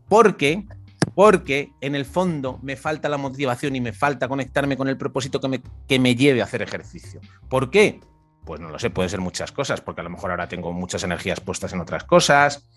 Porque 0.09 0.65
porque 1.15 1.71
en 1.81 1.95
el 1.95 2.05
fondo 2.05 2.59
me 2.63 2.75
falta 2.75 3.09
la 3.09 3.17
motivación 3.17 3.75
y 3.75 3.81
me 3.81 3.93
falta 3.93 4.27
conectarme 4.27 4.77
con 4.77 4.87
el 4.87 4.97
propósito 4.97 5.39
que 5.39 5.47
me, 5.47 5.61
que 5.87 5.99
me 5.99 6.15
lleve 6.15 6.41
a 6.41 6.45
hacer 6.45 6.61
ejercicio. 6.61 7.21
¿Por 7.49 7.69
qué? 7.69 7.99
Pues 8.45 8.59
no 8.59 8.69
lo 8.69 8.79
sé, 8.79 8.89
puede 8.89 9.09
ser 9.09 9.21
muchas 9.21 9.51
cosas, 9.51 9.81
porque 9.81 10.01
a 10.01 10.03
lo 10.03 10.09
mejor 10.09 10.31
ahora 10.31 10.47
tengo 10.47 10.73
muchas 10.73 11.03
energías 11.03 11.39
puestas 11.39 11.73
en 11.73 11.79
otras 11.79 12.03
cosas, 12.03 12.67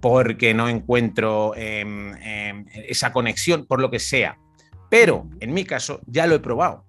porque 0.00 0.54
no 0.54 0.68
encuentro 0.68 1.54
em, 1.56 2.14
em, 2.22 2.66
esa 2.74 3.12
conexión, 3.12 3.66
por 3.66 3.80
lo 3.80 3.90
que 3.90 3.98
sea. 3.98 4.38
Pero 4.88 5.28
en 5.40 5.52
mi 5.52 5.64
caso 5.64 6.00
ya 6.06 6.26
lo 6.26 6.34
he 6.34 6.40
probado, 6.40 6.84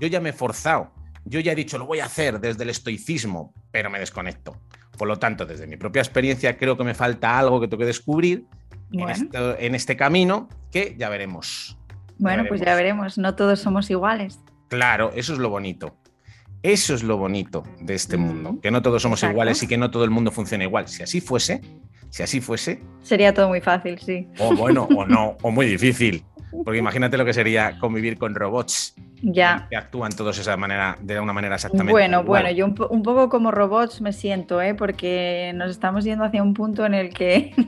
yo 0.00 0.08
ya 0.08 0.20
me 0.20 0.30
he 0.30 0.32
forzado, 0.32 0.92
yo 1.24 1.40
ya 1.40 1.52
he 1.52 1.54
dicho, 1.54 1.78
lo 1.78 1.86
voy 1.86 2.00
a 2.00 2.06
hacer 2.06 2.40
desde 2.40 2.64
el 2.64 2.70
estoicismo, 2.70 3.54
pero 3.70 3.90
me 3.90 3.98
desconecto. 3.98 4.60
Por 4.96 5.08
lo 5.08 5.18
tanto, 5.18 5.46
desde 5.46 5.66
mi 5.66 5.76
propia 5.76 6.00
experiencia, 6.00 6.56
creo 6.56 6.76
que 6.76 6.84
me 6.84 6.94
falta 6.94 7.38
algo 7.38 7.60
que 7.60 7.68
tengo 7.68 7.80
que 7.80 7.86
descubrir 7.86 8.46
en, 8.92 9.74
este, 9.74 9.96
camino 9.96 10.48
que 10.70 10.94
ya 10.96 11.08
veremos. 11.08 11.78
Bueno, 12.18 12.44
pues 12.48 12.60
ya 12.60 12.74
veremos, 12.74 13.18
no 13.18 13.34
todos 13.34 13.60
somos 13.60 13.90
iguales. 13.90 14.40
Claro, 14.68 15.12
eso 15.14 15.32
es 15.32 15.38
lo 15.38 15.50
bonito. 15.50 15.96
Eso 16.62 16.94
es 16.94 17.02
lo 17.02 17.16
bonito 17.16 17.62
de 17.80 17.94
este 17.94 18.16
mundo, 18.16 18.58
que 18.60 18.70
no 18.70 18.82
todos 18.82 19.02
somos 19.02 19.22
iguales 19.22 19.62
y 19.62 19.68
que 19.68 19.76
no 19.76 19.90
todo 19.90 20.04
el 20.04 20.10
mundo 20.10 20.30
funciona 20.30 20.64
igual. 20.64 20.88
Si 20.88 21.02
así 21.02 21.20
fuese, 21.20 21.60
si 22.10 22.22
así 22.22 22.40
fuese... 22.40 22.80
Sería 23.02 23.32
todo 23.32 23.48
muy 23.48 23.60
fácil, 23.60 23.98
sí. 23.98 24.26
O 24.38 24.54
bueno, 24.54 24.88
o 24.96 25.06
no, 25.06 25.36
o 25.42 25.50
muy 25.50 25.66
difícil. 25.66 26.24
Porque 26.64 26.78
imagínate 26.78 27.16
lo 27.16 27.24
que 27.24 27.34
sería 27.34 27.78
convivir 27.78 28.18
con 28.18 28.34
robots 28.34 28.94
ya. 29.22 29.66
que 29.70 29.76
actúan 29.76 30.12
todos 30.12 30.38
esa 30.38 30.56
manera, 30.56 30.96
de 31.00 31.20
una 31.20 31.32
manera 31.32 31.56
exactamente. 31.56 31.92
Bueno, 31.92 32.24
bueno, 32.24 32.50
yo 32.50 32.66
un, 32.66 32.74
poco 32.74 33.28
como 33.28 33.50
robots 33.50 34.00
me 34.00 34.12
siento, 34.12 34.60
¿eh? 34.60 34.74
porque 34.74 35.52
nos 35.54 35.70
estamos 35.70 36.04
yendo 36.04 36.24
hacia 36.24 36.42
un 36.42 36.54
punto 36.54 36.86
en 36.86 36.94
el 36.94 37.12
que. 37.12 37.52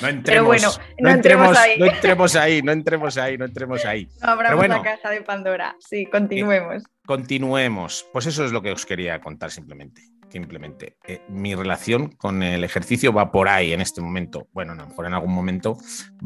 No 0.00 0.08
entremos, 0.08 0.46
bueno, 0.46 0.68
no, 0.98 1.10
entremos, 1.10 1.56
ahí. 1.56 1.78
no 1.78 1.86
entremos 1.86 2.36
ahí, 2.36 2.62
no 2.62 2.72
entremos 2.72 3.16
ahí, 3.18 3.38
no 3.38 3.44
entremos 3.44 3.84
ahí. 3.84 4.08
No 4.22 4.28
abramos 4.28 4.68
la 4.68 4.82
caja 4.82 5.10
de 5.10 5.20
Pandora. 5.20 5.76
Sí, 5.78 6.06
continuemos. 6.06 6.82
Eh, 6.82 6.86
continuemos. 7.06 8.06
Pues 8.12 8.26
eso 8.26 8.44
es 8.44 8.52
lo 8.52 8.62
que 8.62 8.72
os 8.72 8.84
quería 8.84 9.20
contar 9.20 9.50
simplemente 9.50 10.02
simplemente. 10.34 10.96
Eh, 11.06 11.20
mi 11.28 11.54
relación 11.54 12.08
con 12.08 12.42
el 12.42 12.64
ejercicio 12.64 13.12
va 13.12 13.30
por 13.30 13.48
ahí 13.48 13.72
en 13.72 13.80
este 13.80 14.00
momento. 14.00 14.48
Bueno, 14.52 14.72
a 14.72 14.74
lo 14.74 14.88
mejor 14.88 15.06
en 15.06 15.14
algún 15.14 15.32
momento 15.32 15.78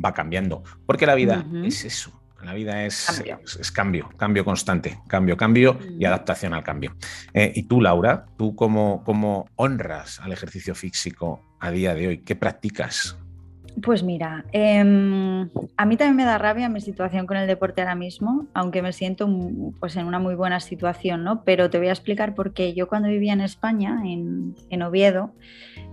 va 0.02 0.14
cambiando, 0.14 0.62
porque 0.87 1.05
la 1.05 1.14
vida 1.14 1.45
es 1.62 1.85
eso. 1.85 2.19
La 2.42 2.54
vida 2.54 2.85
es 2.85 3.07
cambio. 3.07 3.40
Es, 3.45 3.73
cambio, 3.73 4.09
cambio 4.16 4.45
constante, 4.45 4.99
cambio, 5.09 5.37
cambio 5.37 5.78
y 5.99 6.04
adaptación 6.04 6.54
al 6.54 6.62
cambio. 6.62 6.95
Eh, 7.35 7.52
y 7.54 7.64
tú, 7.64 7.80
Laura, 7.80 8.26
¿tú 8.37 8.54
cómo, 8.54 9.02
cómo 9.04 9.49
honras 9.57 10.21
al 10.21 10.33
ejercicio 10.33 10.75
físico 10.75 11.42
a 11.61 11.71
día 11.71 11.95
de 11.95 12.07
hoy? 12.07 12.18
¿Qué 12.18 12.37
practicas? 12.37 13.18
Pues 13.83 14.02
mira, 14.02 14.45
em, 14.52 15.49
a 15.76 15.87
mí 15.87 15.97
también 15.97 16.16
me 16.16 16.25
da 16.25 16.38
rabia 16.38 16.68
mi 16.68 16.80
situación 16.80 17.26
con 17.26 17.37
el 17.37 17.47
deporte 17.47 17.80
ahora 17.80 17.95
mismo, 17.95 18.47
aunque 18.54 18.83
me 18.83 18.92
siento 18.92 19.28
pues, 19.78 19.95
en 19.97 20.07
una 20.07 20.18
muy 20.18 20.35
buena 20.35 20.59
situación, 20.61 21.23
¿no? 21.23 21.45
Pero 21.45 21.71
te 21.71 21.78
voy 21.78 21.88
a 21.88 21.92
explicar 21.92 22.35
por 22.35 22.54
qué. 22.54 22.75
Yo 22.75 22.88
cuando 22.88 23.09
vivía 23.09 23.33
en 23.33 23.40
España, 23.40 24.00
en, 24.04 24.83
Oviedo, 24.83 25.33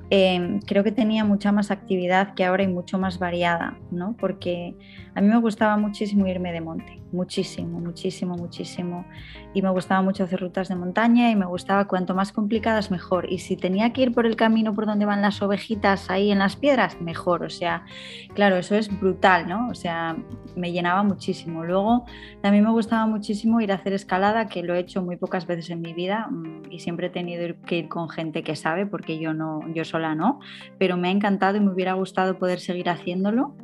em, 0.09 0.59
creo 0.61 0.83
que 0.83 0.91
tenía 0.91 1.23
mucha 1.25 1.51
más 1.51 1.71
actividad 1.71 2.33
que 2.33 2.45
ahora 2.45 2.63
y 2.63 2.67
mucho 2.67 2.97
más 2.97 3.19
variada, 3.19 3.77
¿no? 3.91 4.15
Porque 4.17 4.75
A 5.17 5.21
mí 5.21 5.29
me 5.29 5.37
gustaba 5.39 5.77
muchísimo 5.77 6.27
irme 6.27 6.51
de 6.51 6.59
monte, 6.59 7.01
muchísimo, 7.13 7.79
muchísimo, 7.79 8.35
muchísimo. 8.35 9.05
Y 9.53 9.61
me 9.61 9.69
gustaba 9.69 10.01
mucho 10.01 10.25
hacer 10.25 10.41
rutas 10.41 10.67
de 10.67 10.75
montaña 10.75 11.31
y 11.31 11.37
me 11.37 11.45
gustaba 11.45 11.87
cuanto 11.87 12.13
más 12.13 12.33
complicadas 12.33 12.91
mejor. 12.91 13.31
Y 13.31 13.37
si 13.37 13.55
tenía 13.55 13.93
que 13.93 14.01
ir 14.01 14.11
por 14.11 14.25
el 14.25 14.35
camino 14.35 14.73
por 14.73 14.85
donde 14.85 15.05
van 15.05 15.21
las 15.21 15.41
ovejitas 15.41 16.09
ahí 16.09 16.31
en 16.31 16.39
las 16.39 16.57
piedras, 16.57 16.99
mejor. 16.99 17.43
O 17.43 17.49
sea, 17.49 17.85
claro, 18.33 18.57
eso 18.57 18.75
es 18.75 18.89
brutal, 18.99 19.47
¿no? 19.47 19.69
O 19.69 19.73
sea, 19.73 20.17
me 20.57 20.73
llenaba 20.73 21.01
muchísimo. 21.01 21.63
Luego 21.63 22.03
también 22.41 22.65
me 22.65 22.71
gustaba 22.71 23.07
muchísimo 23.07 23.61
ir 23.61 23.71
a 23.71 23.75
hacer 23.75 23.93
escalada, 23.93 24.47
que 24.47 24.63
lo 24.63 24.75
he 24.75 24.79
hecho 24.79 25.01
muy 25.01 25.15
pocas 25.15 25.47
veces 25.47 25.69
en 25.69 25.79
mi 25.79 25.93
vida 25.93 26.27
mm, 26.29 26.63
y 26.69 26.79
siempre 26.81 27.07
he 27.07 27.09
tenido 27.09 27.55
que 27.65 27.77
ir 27.77 27.87
con 27.87 28.09
gente 28.09 28.43
que 28.43 28.57
sabe, 28.57 28.85
porque 28.85 29.17
yo 29.17 29.33
no, 29.33 29.61
yo 29.73 29.85
sola 29.95 30.15
no. 30.15 30.39
Pero 30.77 30.97
me 30.97 31.07
ha 31.07 31.11
encantado 31.11 31.57
y 31.57 31.61
me 31.61 31.71
hubiera 31.71 31.93
gustado 31.93 32.37
poder 32.37 32.59
seguir 32.59 32.89
haciéndolo. 32.89 33.55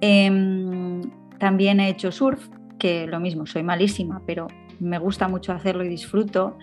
Em, 0.00 1.02
también 1.38 1.80
he 1.80 1.88
hecho 1.88 2.12
surf, 2.12 2.48
que 2.78 3.06
lo 3.06 3.20
mismo, 3.20 3.46
soy 3.46 3.62
malísima, 3.62 4.22
pero 4.26 4.46
me 4.80 4.98
gusta 4.98 5.28
mucho 5.28 5.52
hacerlo 5.52 5.84
y 5.84 5.88
disfruto. 5.88 6.56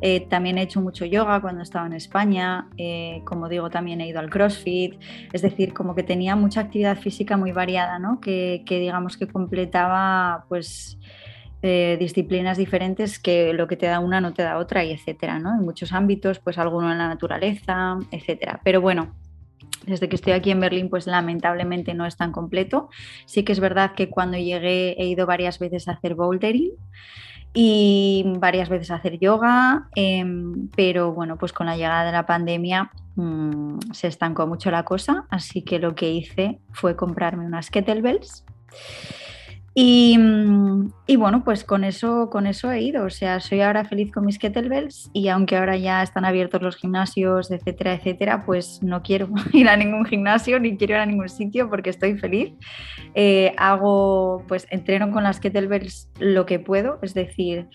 Eh, 0.00 0.26
también 0.28 0.58
he 0.58 0.62
hecho 0.62 0.80
mucho 0.80 1.04
yoga 1.04 1.40
cuando 1.40 1.62
estaba 1.62 1.86
en 1.86 1.94
España, 1.94 2.68
eh, 2.76 3.22
como 3.24 3.48
digo, 3.48 3.70
también 3.70 4.00
he 4.00 4.08
ido 4.08 4.20
al 4.20 4.30
CrossFit, 4.30 5.00
es 5.32 5.42
decir, 5.42 5.72
como 5.72 5.94
que 5.94 6.02
tenía 6.02 6.36
mucha 6.36 6.60
actividad 6.60 6.96
física 6.98 7.36
muy 7.36 7.52
variada, 7.52 7.98
¿no? 7.98 8.20
que, 8.20 8.62
digamos 8.68 9.16
que 9.16 9.26
completaba 9.26 10.44
pues 10.48 10.98
eh, 11.66 11.96
disciplinas 11.98 12.58
diferentes 12.58 13.18
que 13.18 13.54
lo 13.54 13.66
que 13.66 13.78
te 13.78 13.86
da 13.86 13.98
una 13.98 14.20
no 14.20 14.34
te 14.34 14.42
da 14.42 14.58
otra 14.58 14.84
y 14.84 14.92
etcétera, 14.92 15.38
¿no? 15.38 15.54
En 15.54 15.64
muchos 15.64 15.94
ámbitos, 15.94 16.38
pues 16.38 16.58
alguno 16.58 16.92
en 16.92 16.98
la 16.98 17.08
naturaleza, 17.08 17.96
etcétera. 18.10 18.60
Pero 18.62 18.82
bueno, 18.82 19.14
desde 19.86 20.10
que 20.10 20.16
estoy 20.16 20.34
aquí 20.34 20.50
en 20.50 20.60
Berlín, 20.60 20.90
pues 20.90 21.06
lamentablemente 21.06 21.94
no 21.94 22.04
es 22.04 22.18
tan 22.18 22.32
completo. 22.32 22.90
Sí 23.24 23.44
que 23.44 23.52
es 23.52 23.60
verdad 23.60 23.92
que 23.94 24.10
cuando 24.10 24.36
llegué 24.36 24.92
he 25.00 25.06
ido 25.06 25.24
varias 25.24 25.58
veces 25.58 25.88
a 25.88 25.92
hacer 25.92 26.14
bouldering 26.14 26.72
y 27.54 28.24
varias 28.40 28.68
veces 28.68 28.90
a 28.90 28.96
hacer 28.96 29.18
yoga, 29.18 29.88
em, 29.94 30.68
pero 30.76 31.14
bueno, 31.14 31.38
pues 31.38 31.54
con 31.54 31.64
la 31.64 31.78
llegada 31.78 32.04
de 32.04 32.12
la 32.12 32.26
pandemia 32.26 32.90
mm, 33.16 33.78
se 33.92 34.08
estancó 34.08 34.46
mucho 34.46 34.70
la 34.70 34.82
cosa, 34.82 35.24
así 35.30 35.62
que 35.62 35.78
lo 35.78 35.94
que 35.94 36.10
hice 36.10 36.58
fue 36.72 36.94
comprarme 36.94 37.46
unas 37.46 37.70
kettlebells 37.70 38.44
Mm, 39.76 40.86
y, 41.06 41.16
bueno, 41.16 41.42
pues 41.42 41.64
con 41.64 41.82
eso, 41.84 42.30
con 42.30 42.46
eso 42.46 42.70
he 42.70 42.80
ido. 42.82 43.04
O 43.04 43.10
sea, 43.10 43.40
soy 43.40 43.60
ahora 43.60 43.84
feliz 43.84 44.12
con 44.12 44.24
mis 44.24 44.38
kettlebells 44.38 45.10
y 45.12 45.28
aunque 45.28 45.56
ahora 45.56 45.76
ya 45.76 46.02
están 46.02 46.24
abiertos 46.24 46.62
los 46.62 46.76
gimnasios, 46.76 47.50
etcétera, 47.50 47.94
etcétera, 47.94 48.44
pues 48.44 48.82
no 48.82 49.02
quiero 49.02 49.28
ir 49.52 49.68
a 49.68 49.76
ningún 49.76 50.04
gimnasio 50.04 50.60
ni 50.60 50.76
quiero 50.76 50.94
ir 50.94 51.00
a 51.00 51.06
ningún 51.06 51.28
sitio 51.28 51.68
porque 51.68 51.90
estoy 51.90 52.16
feliz. 52.16 52.54
Eh, 53.14 53.52
hago, 53.56 54.44
pues 54.48 54.66
entreno 54.70 55.10
con 55.10 55.24
las 55.24 55.40
kettlebells 55.40 56.08
lo 56.18 56.46
que 56.46 56.58
puedo, 56.58 56.98
es 57.02 57.14
decir, 57.14 57.68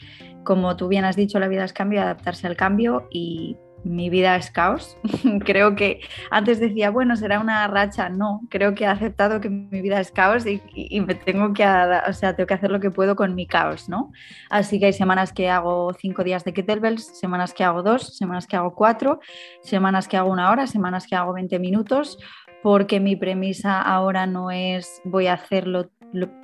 como 0.43 0.75
tú 0.77 0.87
bien 0.87 1.05
has 1.05 1.15
dicho, 1.15 1.39
la 1.39 1.47
vida 1.47 1.65
es 1.65 1.73
cambio, 1.73 2.01
adaptarse 2.01 2.47
al 2.47 2.55
cambio 2.55 3.07
y 3.11 3.57
mi 3.83 4.09
vida 4.09 4.35
es 4.35 4.51
caos. 4.51 4.97
creo 5.45 5.75
que 5.75 6.01
antes 6.31 6.59
decía, 6.59 6.89
bueno, 6.89 7.15
será 7.15 7.39
una 7.39 7.67
racha. 7.67 8.09
No, 8.09 8.41
creo 8.49 8.75
que 8.75 8.83
he 8.83 8.87
aceptado 8.87 9.41
que 9.41 9.49
mi 9.49 9.81
vida 9.81 9.99
es 9.99 10.11
caos 10.11 10.45
y, 10.45 10.61
me 11.01 11.15
tengo 11.15 11.53
que, 11.53 11.63
que 11.63 12.53
hacer 12.53 12.71
lo 12.71 12.79
que 12.79 12.91
puedo 12.91 13.15
con 13.15 13.35
mi 13.35 13.45
caos, 13.45 13.89
¿no? 13.89 14.11
Así 14.49 14.79
que 14.79 14.87
hay 14.87 14.93
semanas 14.93 15.33
que 15.33 15.49
hago 15.49 15.93
cinco 15.93 16.23
días 16.23 16.43
de 16.43 16.53
kettlebells, 16.53 17.17
semanas 17.19 17.53
que 17.53 17.63
hago 17.63 17.83
dos, 17.83 18.17
semanas 18.17 18.47
que 18.47 18.55
hago 18.55 18.75
cuatro, 18.75 19.19
semanas 19.61 20.07
que 20.07 20.17
hago 20.17 20.31
una 20.31 20.51
hora, 20.51 20.67
semanas 20.67 21.07
que 21.07 21.15
hago 21.15 21.33
20 21.33 21.59
minutos, 21.59 22.17
porque 22.61 22.99
mi 22.99 23.15
premisa 23.15 23.81
ahora 23.81 24.25
no 24.25 24.51
es 24.51 25.01
voy 25.05 25.27
a 25.27 25.33
hacerlo 25.33 25.89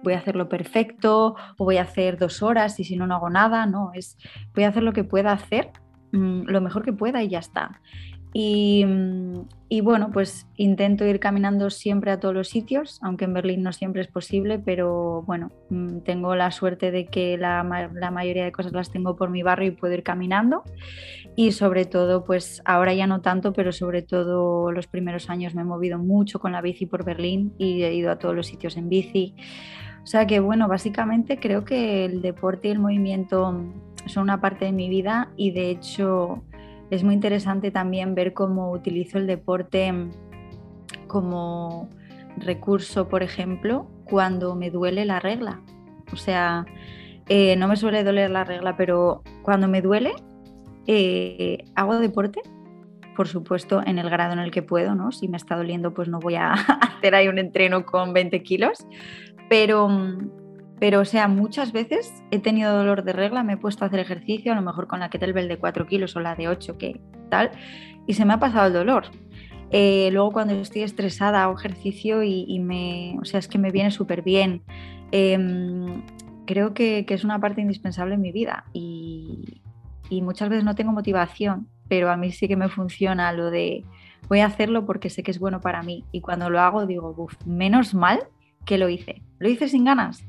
voy 0.04 0.13
a 0.13 0.20
hacerlo 0.20 0.48
perfecto 0.48 1.36
o 1.58 1.65
voy 1.65 1.77
a 1.77 1.82
hacer 1.82 2.18
dos 2.18 2.44
horas 2.44 2.80
y 2.80 2.84
si 2.84 2.96
no 2.96 3.08
no 3.08 3.15
hago 3.15 3.30
nada, 3.30 3.65
no, 3.65 3.92
es 3.94 4.18
voy 4.54 4.63
a 4.63 4.70
hacer 4.70 4.84
lo 4.84 4.94
que 4.94 5.04
pueda 5.04 5.32
hacer 5.32 5.72
lo 6.15 6.62
mejor 6.62 6.84
que 6.84 6.93
pueda 6.93 7.22
y 7.24 7.29
ya 7.29 7.39
está. 7.39 7.81
Mm, 8.38 9.48
y, 9.69 9.79
bueno, 9.79 10.12
pues 10.12 10.45
intento 10.57 11.05
ir 11.05 11.22
caminando 11.22 11.69
siempre 11.69 12.12
a 12.12 12.19
todos 12.19 12.36
los 12.36 12.50
sitios, 12.50 13.00
aunque 13.01 13.24
en 13.24 13.34
Berlín 13.34 13.63
no 13.63 13.72
siempre 13.72 14.01
es 14.01 14.07
posible, 14.07 14.60
pero 14.60 15.24
bueno, 15.25 15.51
mm, 15.69 16.00
tengo 16.00 16.36
la 16.36 16.51
suerte 16.51 16.91
de 16.91 17.05
que 17.05 17.38
la, 17.38 17.63
mayoría 17.63 18.43
de 18.43 18.51
cosas 18.51 18.74
las 18.74 18.91
tengo 18.91 19.15
por 19.15 19.29
mi 19.29 19.41
barrio 19.41 19.69
y 19.69 19.72
puedo 19.72 19.93
ir 19.93 20.03
caminando. 20.03 20.63
Y 21.38 21.53
sobre 21.53 21.86
todo, 21.86 22.25
pues 22.25 22.62
ahora 22.65 22.93
ya 22.93 23.07
no 23.07 23.22
tanto, 23.22 23.53
pero 23.53 23.72
sobre 23.72 24.01
todo 24.01 24.72
los 24.72 24.88
primeros 24.88 25.30
años 25.30 25.56
me 25.56 25.62
he 25.62 25.65
movido 25.65 25.97
mucho 25.97 26.39
con 26.39 26.51
la 26.51 26.62
bici 26.62 26.86
por 26.86 27.06
Berlín 27.06 27.54
y 27.58 27.84
he 27.84 27.93
ido 27.93 28.12
a 28.12 28.19
todos 28.19 28.36
los 28.36 28.47
sitios 28.47 28.75
en 28.78 28.89
bici. 28.89 29.34
O 30.04 30.08
sea 30.08 30.28
que 30.28 30.39
bueno, 30.39 30.67
básicamente 30.67 31.39
creo 31.39 31.65
que 31.65 32.06
el 32.06 32.21
deporte 32.21 32.67
y 32.67 32.71
el 32.71 32.80
movimiento 32.80 33.73
son 34.06 34.24
una 34.24 34.41
parte 34.41 34.65
de 34.65 34.72
mi 34.72 34.89
vida 34.89 35.30
y 35.36 35.52
de 35.52 35.70
hecho 35.70 36.44
es 36.89 37.04
muy 37.04 37.13
interesante 37.13 37.72
también 37.72 38.15
ver 38.15 38.34
cómo 38.34 38.72
utilizo 38.72 39.18
el 39.18 39.28
deporte 39.28 39.94
como 41.08 41.89
recurso, 42.38 43.08
por 43.08 43.24
ejemplo, 43.24 43.88
cuando 44.06 44.56
me 44.56 44.70
duele 44.70 45.06
la 45.06 45.20
regla. 45.20 45.62
O 46.12 46.15
sea, 46.15 46.65
eh, 47.28 47.56
no 47.56 47.68
me 47.68 47.76
suele 47.76 48.04
doler 48.04 48.30
la 48.30 48.44
regla, 48.44 48.78
pero 48.78 49.24
cuando 49.41 49.68
me 49.68 49.82
duele, 49.82 50.13
eh, 50.86 51.65
hago 51.76 51.98
deporte, 51.98 52.41
por 53.15 53.28
supuesto, 53.28 53.82
en 53.86 53.98
el 53.98 54.10
grado 54.10 54.34
en 54.34 54.39
el 54.39 54.52
que 54.52 54.62
puedo, 54.62 54.94
¿no? 54.94 55.12
Si 55.12 55.28
me 55.28 55.38
está 55.38 55.56
doliendo, 55.56 55.94
pues 55.94 56.08
no 56.08 56.20
voy 56.20 56.36
a 56.36 56.52
hacer 56.98 57.15
ahí 57.15 57.28
un 57.28 57.39
entreno 57.39 57.86
con 57.86 58.13
20 58.13 58.44
kilos, 58.44 58.86
pero 59.50 59.89
pero, 60.86 61.00
o 61.00 61.06
sea, 61.06 61.28
muchas 61.28 61.71
veces 61.71 62.13
he 62.30 62.38
tenido 62.38 62.78
dolor 62.78 63.04
de 63.04 63.12
regla, 63.12 63.41
me 63.41 63.54
he 63.54 63.58
puesto 63.58 63.84
a 63.84 63.88
hacer 63.88 64.00
ejercicio, 64.00 64.52
a 64.52 64.56
lo 64.56 64.62
mejor 64.62 64.86
con 64.86 65.00
la 65.00 65.10
kettlebell 65.10 65.48
de 65.48 65.58
4 65.58 65.88
kilos 65.88 66.15
o 66.15 66.19
la 66.19 66.36
de 66.36 66.48
8, 66.48 66.78
que 66.78 67.02
tal, 67.32 67.50
y 68.06 68.13
se 68.13 68.24
me 68.24 68.34
ha 68.34 68.39
pasado 68.39 68.67
el 68.67 68.74
dolor. 68.74 69.06
Eh, 69.71 70.10
luego 70.12 70.32
cuando 70.32 70.54
estoy 70.54 70.84
estresada 70.84 71.41
hago 71.41 71.58
ejercicio 71.58 72.21
y, 72.21 72.60
me, 72.60 73.17
o 73.19 73.26
sea, 73.26 73.39
es 73.39 73.48
que 73.48 73.58
me 73.58 73.71
viene 73.71 73.89
súper 73.89 74.21
bien. 74.21 74.62
Em, 75.12 76.04
creo 76.45 76.76
que, 76.76 77.04
es 77.10 77.24
una 77.24 77.39
parte 77.39 77.62
indispensable 77.62 78.13
en 78.13 78.21
mi 78.21 78.32
vida 78.32 78.65
y, 78.71 79.63
muchas 80.21 80.50
veces 80.50 80.65
no 80.65 80.76
tengo 80.76 80.91
motivación, 80.91 81.67
pero 81.88 82.12
a 82.12 82.15
mí 82.15 82.32
sí 82.32 82.48
que 82.48 82.58
me 82.58 82.69
funciona 82.69 83.34
lo 83.34 83.50
de 83.50 83.84
voy 84.30 84.41
a 84.41 84.45
hacerlo 84.45 84.86
porque 84.86 85.10
sé 85.10 85.24
que 85.24 85.32
es 85.32 85.39
bueno 85.39 85.62
para 85.62 85.82
mí 85.82 86.06
y 86.12 86.21
cuando 86.21 86.52
lo 86.52 86.60
hago 86.60 86.86
digo, 86.86 87.28
menos 87.43 87.95
mal 87.95 88.19
que 88.65 88.78
lo 88.78 88.88
hice. 88.88 89.24
Lo 89.39 89.50
hice 89.50 89.67
sin 89.67 89.86
ganas, 89.86 90.24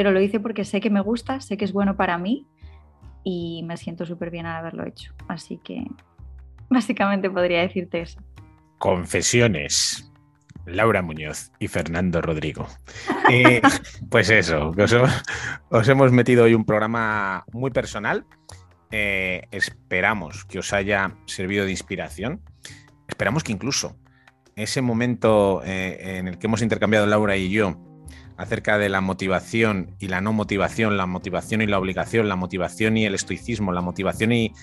pero 0.00 0.12
lo 0.12 0.20
hice 0.22 0.40
porque 0.40 0.64
sé 0.64 0.80
que 0.80 0.88
me 0.88 1.02
gusta, 1.02 1.42
sé 1.42 1.58
que 1.58 1.66
es 1.66 1.74
bueno 1.74 1.94
para 1.94 2.16
mí 2.16 2.46
y 3.22 3.62
me 3.64 3.76
siento 3.76 4.06
súper 4.06 4.30
bien 4.30 4.46
al 4.46 4.56
haberlo 4.56 4.86
hecho. 4.86 5.12
Así 5.28 5.58
que 5.58 5.84
básicamente 6.70 7.28
podría 7.28 7.60
decirte 7.60 8.00
eso. 8.00 8.18
Confesiones. 8.78 10.10
Laura 10.64 11.02
Muñoz 11.02 11.52
y 11.58 11.68
Fernando 11.68 12.22
Rodrigo. 12.22 12.66
Eh, 13.30 13.60
pues 14.10 14.28
eso, 14.30 14.74
os, 15.68 15.88
hemos 15.88 16.10
metido 16.10 16.44
hoy 16.44 16.54
un 16.54 16.64
programa 16.64 17.44
muy 17.52 17.70
personal. 17.70 18.24
Eh, 18.90 19.42
esperamos 19.52 20.46
que 20.46 20.58
os 20.58 20.72
haya 20.72 21.14
servido 21.26 21.66
de 21.66 21.72
inspiración. 21.72 22.40
Esperamos 23.06 23.44
que 23.44 23.52
incluso 23.52 23.96
ese 24.56 24.80
momento 24.80 25.62
eh, 25.62 26.18
en 26.18 26.26
el 26.26 26.38
que 26.38 26.46
hemos 26.46 26.62
intercambiado 26.62 27.06
Laura 27.06 27.36
y 27.36 27.50
yo 27.50 27.76
acerca 28.40 28.78
de 28.78 28.88
la 28.88 29.02
motivación 29.02 29.94
y 29.98 30.08
la 30.08 30.22
no 30.22 30.32
motivación, 30.32 30.96
la 30.96 31.04
motivación 31.04 31.60
y 31.60 31.66
la 31.66 31.78
obligación, 31.78 32.26
la 32.26 32.36
motivación 32.36 32.96
y 32.96 33.04
el 33.04 33.14
estoicismo, 33.14 33.70
la 33.70 33.82
motivación 33.82 34.32
y 34.32 34.54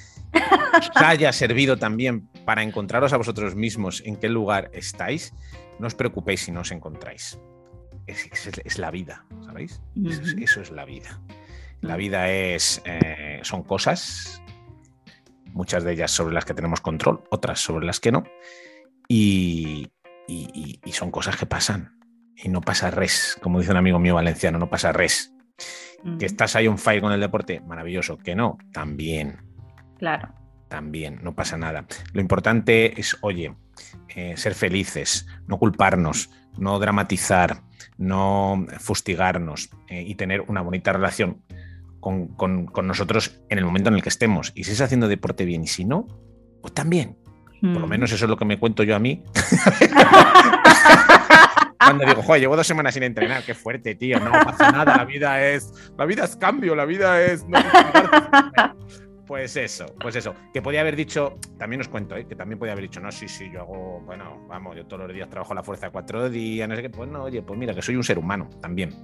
haya 0.95 1.31
servido 1.31 1.77
también 1.77 2.27
para 2.43 2.63
encontraros 2.63 3.13
a 3.13 3.17
vosotros 3.17 3.55
mismos 3.55 4.01
en 4.03 4.15
qué 4.15 4.29
lugar 4.29 4.71
estáis, 4.73 5.31
no 5.77 5.85
os 5.85 5.93
preocupéis 5.93 6.41
si 6.41 6.51
no 6.51 6.61
os 6.61 6.71
encontráis. 6.71 7.39
Es, 8.07 8.79
la 8.79 8.89
vida, 8.89 9.27
¿sabéis? 9.45 9.79
eso, 10.41 10.61
es 10.61 10.71
la 10.71 10.83
vida. 10.83 11.21
La 11.81 11.97
vida 11.97 12.31
es, 12.31 12.81
eh, 12.83 13.41
son 13.43 13.61
cosas, 13.61 14.41
muchas 15.53 15.83
de 15.83 15.93
ellas 15.93 16.09
sobre 16.09 16.33
las 16.33 16.45
que 16.45 16.55
tenemos 16.55 16.81
control, 16.81 17.23
otras 17.29 17.59
sobre 17.59 17.85
las 17.85 17.99
que 17.99 18.11
no, 18.11 18.23
y 19.07 19.91
son 20.91 21.11
cosas 21.11 21.37
que 21.37 21.45
pasan 21.45 21.96
y 22.37 22.49
no 22.49 22.61
pasa 22.61 22.91
res, 22.91 23.37
como 23.41 23.59
dice 23.59 23.71
un 23.71 23.77
amigo 23.77 23.99
mío 23.99 24.15
valenciano, 24.15 24.59
no 24.59 24.69
pasa 24.69 24.91
res. 24.91 25.33
Que 26.19 26.27
estás 26.27 26.55
ahí 26.55 26.67
un 26.67 26.77
fire 26.77 27.01
con 27.01 27.11
el 27.11 27.19
deporte, 27.19 27.59
maravilloso. 27.61 28.17
Que 28.17 28.35
no, 28.35 28.57
también. 28.71 29.41
Claro. 29.97 30.29
También, 30.69 31.19
no 31.23 31.33
pasa 31.35 31.57
nada. 31.57 31.85
Lo 32.13 32.21
importante 32.21 32.99
es, 32.99 33.17
oye, 33.21 33.55
eh, 34.15 34.37
ser 34.37 34.53
felices, 34.53 35.27
no 35.47 35.57
culparnos, 35.57 36.29
no 36.57 36.77
dramatizar, 36.77 37.63
no 37.97 38.65
fustigarnos 38.79 39.69
eh, 39.89 40.03
y 40.03 40.15
tener 40.15 40.41
una 40.41 40.61
bonita 40.61 40.93
relación 40.93 41.41
con, 41.99 42.69
nosotros 42.83 43.41
en 43.49 43.57
el 43.57 43.65
momento 43.65 43.89
en 43.89 43.95
el 43.95 44.03
que 44.03 44.09
estemos. 44.09 44.51
Y 44.55 44.63
si 44.65 44.73
es 44.73 44.81
haciendo 44.81 45.07
deporte 45.07 45.45
bien 45.45 45.63
y 45.63 45.67
si 45.67 45.83
no, 45.83 46.07
pues 46.61 46.73
también. 46.73 47.17
Por 47.59 47.81
lo 47.81 47.87
menos 47.87 48.11
eso 48.11 48.25
es 48.25 48.29
lo 48.29 48.37
que 48.37 48.45
me 48.45 48.59
cuento 48.59 48.83
yo 48.83 48.95
a 48.95 48.99
mí. 48.99 49.23
Cuando 51.87 52.05
digo, 52.05 52.21
joder, 52.21 52.41
llevo 52.41 52.55
dos 52.55 52.67
semanas 52.67 52.93
sin 52.93 53.03
entrenar, 53.03 53.43
qué 53.43 53.53
fuerte, 53.53 53.95
tío, 53.95 54.19
no 54.19 54.31
pasa 54.31 54.71
nada, 54.71 54.97
la 54.97 55.05
vida 55.05 55.43
es, 55.43 55.91
la 55.97 56.05
vida 56.05 56.25
es 56.25 56.35
cambio, 56.35 56.75
la 56.75 56.85
vida 56.85 57.21
es... 57.21 57.45
Pues 59.27 59.57
eso, 59.57 59.85
pues 59.99 60.15
eso. 60.15 60.33
Que 60.53 60.61
podía 60.61 60.79
haber 60.79 60.95
dicho, 60.95 61.37
también 61.59 61.81
os 61.81 61.89
cuento, 61.89 62.15
¿eh? 62.15 62.25
que 62.25 62.35
también 62.35 62.57
podía 62.57 62.71
haber 62.71 62.83
dicho, 62.83 63.01
no, 63.01 63.11
sí, 63.11 63.27
sí, 63.27 63.51
yo 63.51 63.59
hago, 63.59 64.01
bueno, 64.05 64.45
vamos, 64.47 64.77
yo 64.77 64.85
todos 64.85 65.03
los 65.03 65.13
días 65.13 65.29
trabajo 65.29 65.53
la 65.53 65.63
fuerza 65.63 65.89
cuatro 65.89 66.29
días, 66.29 66.67
no 66.69 66.77
sé 66.77 66.81
qué. 66.81 66.89
Pues 66.89 67.09
no, 67.09 67.23
oye, 67.23 67.41
pues 67.41 67.59
mira, 67.59 67.73
que 67.73 67.81
soy 67.81 67.97
un 67.97 68.05
ser 68.05 68.17
humano 68.17 68.49
también. 68.61 68.95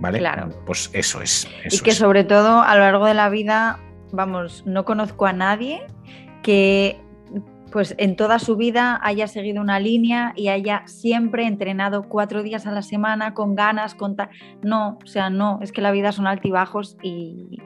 ¿Vale? 0.00 0.20
Claro. 0.20 0.48
Pues 0.64 0.88
eso 0.94 1.20
es. 1.20 1.46
y 1.70 1.80
que 1.80 1.92
sobre 1.92 2.24
todo 2.24 2.62
a 2.62 2.74
lo 2.76 2.80
largo 2.80 3.04
de 3.04 3.14
la 3.14 3.28
vida, 3.28 3.78
vamos, 4.10 4.64
no 4.64 4.86
conozco 4.86 5.26
a 5.26 5.34
nadie 5.34 5.86
que 6.42 6.98
pues 7.72 7.94
en 7.98 8.16
toda 8.16 8.38
su 8.38 8.56
vida 8.56 8.98
haya 9.02 9.26
seguido 9.28 9.60
una 9.60 9.80
línea 9.80 10.32
y 10.36 10.48
haya 10.48 10.82
siempre 10.86 11.46
entrenado 11.46 12.08
cuatro 12.08 12.42
días 12.42 12.66
a 12.66 12.72
la 12.72 12.82
semana 12.82 13.34
con 13.34 13.54
ganas, 13.54 13.94
con 13.94 14.16
tal. 14.16 14.30
No, 14.62 14.98
o 15.02 15.06
sea, 15.06 15.30
no, 15.30 15.58
es 15.62 15.72
que 15.72 15.80
la 15.80 15.92
vida 15.92 16.12
son 16.12 16.26
altibajos 16.26 16.96
y, 17.02 17.58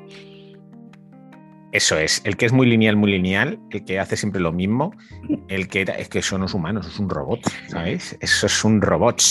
eso 1.73 1.97
es, 1.97 2.21
el 2.25 2.37
que 2.37 2.45
es 2.45 2.53
muy 2.53 2.67
lineal, 2.67 2.97
muy 2.97 3.13
lineal, 3.13 3.59
el 3.71 3.85
que 3.85 3.99
hace 3.99 4.19
siempre 4.19 4.41
lo 4.41 4.53
mismo, 4.53 4.93
el 5.49 5.69
que 5.69 5.87
es 5.99 6.09
que 6.09 6.19
eso 6.19 6.37
no 6.39 6.45
es 6.45 6.55
humano, 6.55 6.81
es 6.81 6.99
un 6.99 7.09
robot, 7.09 7.41
¿sabéis? 7.69 8.17
Eso 8.21 8.47
es 8.47 8.65
un 8.65 8.83
robot. 8.83 9.23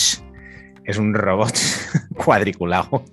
Es 0.84 0.98
un 0.98 1.14
robot 1.14 1.52
cuadriculado. 2.24 3.04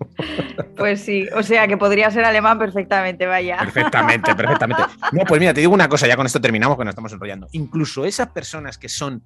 Pues 0.75 1.01
sí, 1.01 1.27
o 1.35 1.43
sea 1.43 1.67
que 1.67 1.77
podría 1.77 2.09
ser 2.09 2.25
alemán 2.25 2.57
perfectamente, 2.57 3.25
vaya. 3.25 3.57
Perfectamente, 3.57 4.33
perfectamente. 4.33 4.83
No, 5.11 5.23
pues 5.25 5.39
mira, 5.39 5.53
te 5.53 5.61
digo 5.61 5.73
una 5.73 5.89
cosa, 5.89 6.07
ya 6.07 6.15
con 6.15 6.25
esto 6.25 6.41
terminamos, 6.41 6.77
que 6.77 6.85
nos 6.85 6.93
estamos 6.93 7.13
enrollando. 7.13 7.47
Incluso 7.51 8.05
esas 8.05 8.29
personas 8.29 8.77
que 8.77 8.89
son 8.89 9.23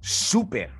súper, 0.00 0.70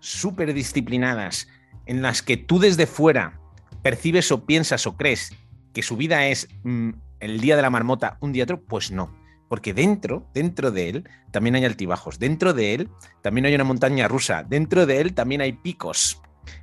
súper 0.00 0.54
disciplinadas, 0.54 1.48
en 1.86 2.02
las 2.02 2.22
que 2.22 2.36
tú 2.36 2.58
desde 2.58 2.86
fuera 2.86 3.40
percibes 3.82 4.30
o 4.32 4.44
piensas 4.44 4.86
o 4.86 4.96
crees 4.96 5.34
que 5.72 5.82
su 5.82 5.96
vida 5.96 6.26
es 6.26 6.48
mm, 6.62 6.90
el 7.20 7.40
día 7.40 7.56
de 7.56 7.62
la 7.62 7.70
marmota, 7.70 8.18
un 8.20 8.32
día 8.32 8.44
otro, 8.44 8.62
pues 8.62 8.90
no. 8.90 9.16
Porque 9.48 9.72
dentro, 9.72 10.28
dentro 10.34 10.70
de 10.70 10.90
él, 10.90 11.08
también 11.30 11.54
hay 11.54 11.64
altibajos. 11.64 12.18
Dentro 12.18 12.52
de 12.52 12.74
él 12.74 12.90
también 13.22 13.46
hay 13.46 13.54
una 13.54 13.64
montaña 13.64 14.06
rusa. 14.06 14.42
Dentro 14.42 14.86
de 14.86 15.00
él 15.00 15.14
también 15.14 15.40
hay 15.40 15.52
picos. 15.52 16.20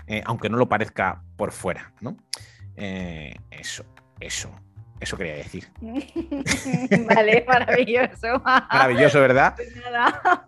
Eh, 0.08 0.22
aunque 0.26 0.50
no 0.50 0.58
lo 0.58 0.70
parezca 0.70 1.22
por 1.36 1.52
fuera, 1.52 1.94
¿no? 2.02 2.18
Eh, 2.76 3.36
eso, 3.52 3.86
eso, 4.20 4.52
eso 5.00 5.18
quería 5.18 5.36
decir. 5.36 5.68
vale, 7.08 7.46
maravilloso. 7.48 8.42
maravilloso, 8.44 9.20
¿verdad? 9.20 9.54
Pues 9.56 9.76
nada. 9.76 10.48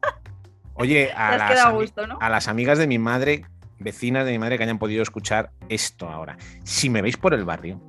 Oye, 0.73 1.11
a 1.11 1.37
las, 1.37 1.73
gusto, 1.73 2.05
¿no? 2.05 2.19
a 2.21 2.29
las 2.29 2.47
amigas 2.47 2.77
de 2.77 2.85
mi 2.85 2.99
madre, 2.99 3.45
vecinas 3.79 4.25
de 4.25 4.31
mi 4.31 4.39
madre 4.39 4.57
que 4.57 4.63
hayan 4.63 4.77
podido 4.77 5.01
escuchar 5.01 5.51
esto 5.69 6.07
ahora. 6.07 6.37
Si 6.63 6.89
me 6.89 7.01
veis 7.01 7.17
por 7.17 7.33
el 7.33 7.45
barrio, 7.45 7.81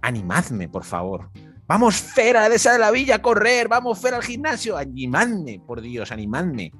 animadme, 0.00 0.68
por 0.68 0.84
favor. 0.84 1.30
Vamos, 1.66 1.96
Fera 1.96 2.48
de 2.48 2.56
esa 2.56 2.72
de 2.72 2.78
la 2.78 2.90
villa 2.90 3.16
a 3.16 3.22
correr, 3.22 3.68
vamos, 3.68 3.98
Fera 3.98 4.16
al 4.16 4.22
gimnasio, 4.22 4.76
animadme, 4.76 5.60
por 5.66 5.80
Dios, 5.80 6.12
animadme. 6.12 6.72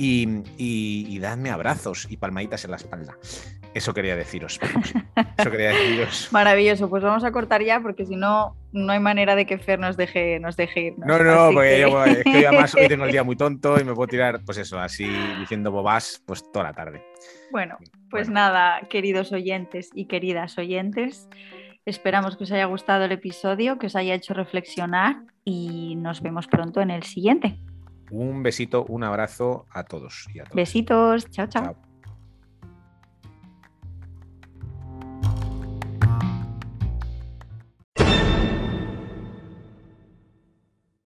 Y, 0.00 1.18
dadme 1.18 1.50
abrazos 1.50 2.06
y 2.08 2.16
palmaditas 2.16 2.64
en 2.64 2.70
la 2.70 2.76
espalda. 2.76 3.18
Eso 3.74 3.92
quería 3.92 4.16
deciros. 4.16 4.58
Eso 5.38 5.50
quería 5.50 5.70
deciros. 5.70 6.28
Maravilloso, 6.32 6.88
pues 6.88 7.02
vamos 7.02 7.24
a 7.24 7.32
cortar 7.32 7.62
ya 7.62 7.80
porque 7.80 8.06
si 8.06 8.16
no, 8.16 8.56
no 8.72 8.92
hay 8.92 9.00
manera 9.00 9.34
de 9.34 9.44
que 9.44 9.58
Fer 9.58 9.78
nos 9.78 9.96
deje, 9.96 10.40
nos 10.40 10.56
deje 10.56 10.80
ir. 10.80 10.98
No, 10.98 11.18
no, 11.18 11.50
porque 11.52 11.80
yo, 11.80 12.04
es 12.04 12.24
que 12.24 12.46
además 12.46 12.74
hoy 12.74 12.88
tengo 12.88 13.04
el 13.04 13.12
día 13.12 13.22
muy 13.24 13.36
tonto 13.36 13.78
y 13.78 13.84
me 13.84 13.94
puedo 13.94 14.08
tirar, 14.08 14.40
pues 14.44 14.58
eso, 14.58 14.78
así 14.78 15.08
diciendo 15.38 15.70
bobás, 15.70 16.22
pues 16.24 16.50
toda 16.52 16.66
la 16.66 16.72
tarde. 16.72 17.02
Bueno, 17.50 17.76
pues 18.10 18.30
nada, 18.30 18.80
queridos 18.88 19.32
oyentes 19.32 19.90
y 19.94 20.06
queridas 20.06 20.56
oyentes. 20.58 21.28
Esperamos 21.84 22.36
que 22.36 22.44
os 22.44 22.52
haya 22.52 22.66
gustado 22.66 23.04
el 23.04 23.12
episodio, 23.12 23.78
que 23.78 23.86
os 23.86 23.96
haya 23.96 24.14
hecho 24.14 24.34
reflexionar 24.34 25.16
y 25.44 25.96
nos 25.96 26.20
vemos 26.20 26.46
pronto 26.46 26.80
en 26.82 26.90
el 26.90 27.02
siguiente. 27.02 27.58
Un 28.10 28.42
besito, 28.42 28.84
un 28.88 29.04
abrazo 29.04 29.66
a 29.70 29.84
todos 29.84 30.26
y 30.34 30.40
a 30.40 30.44
todas. 30.44 30.56
Besitos, 30.56 31.30
chao. 31.30 31.46
chao. 31.48 31.87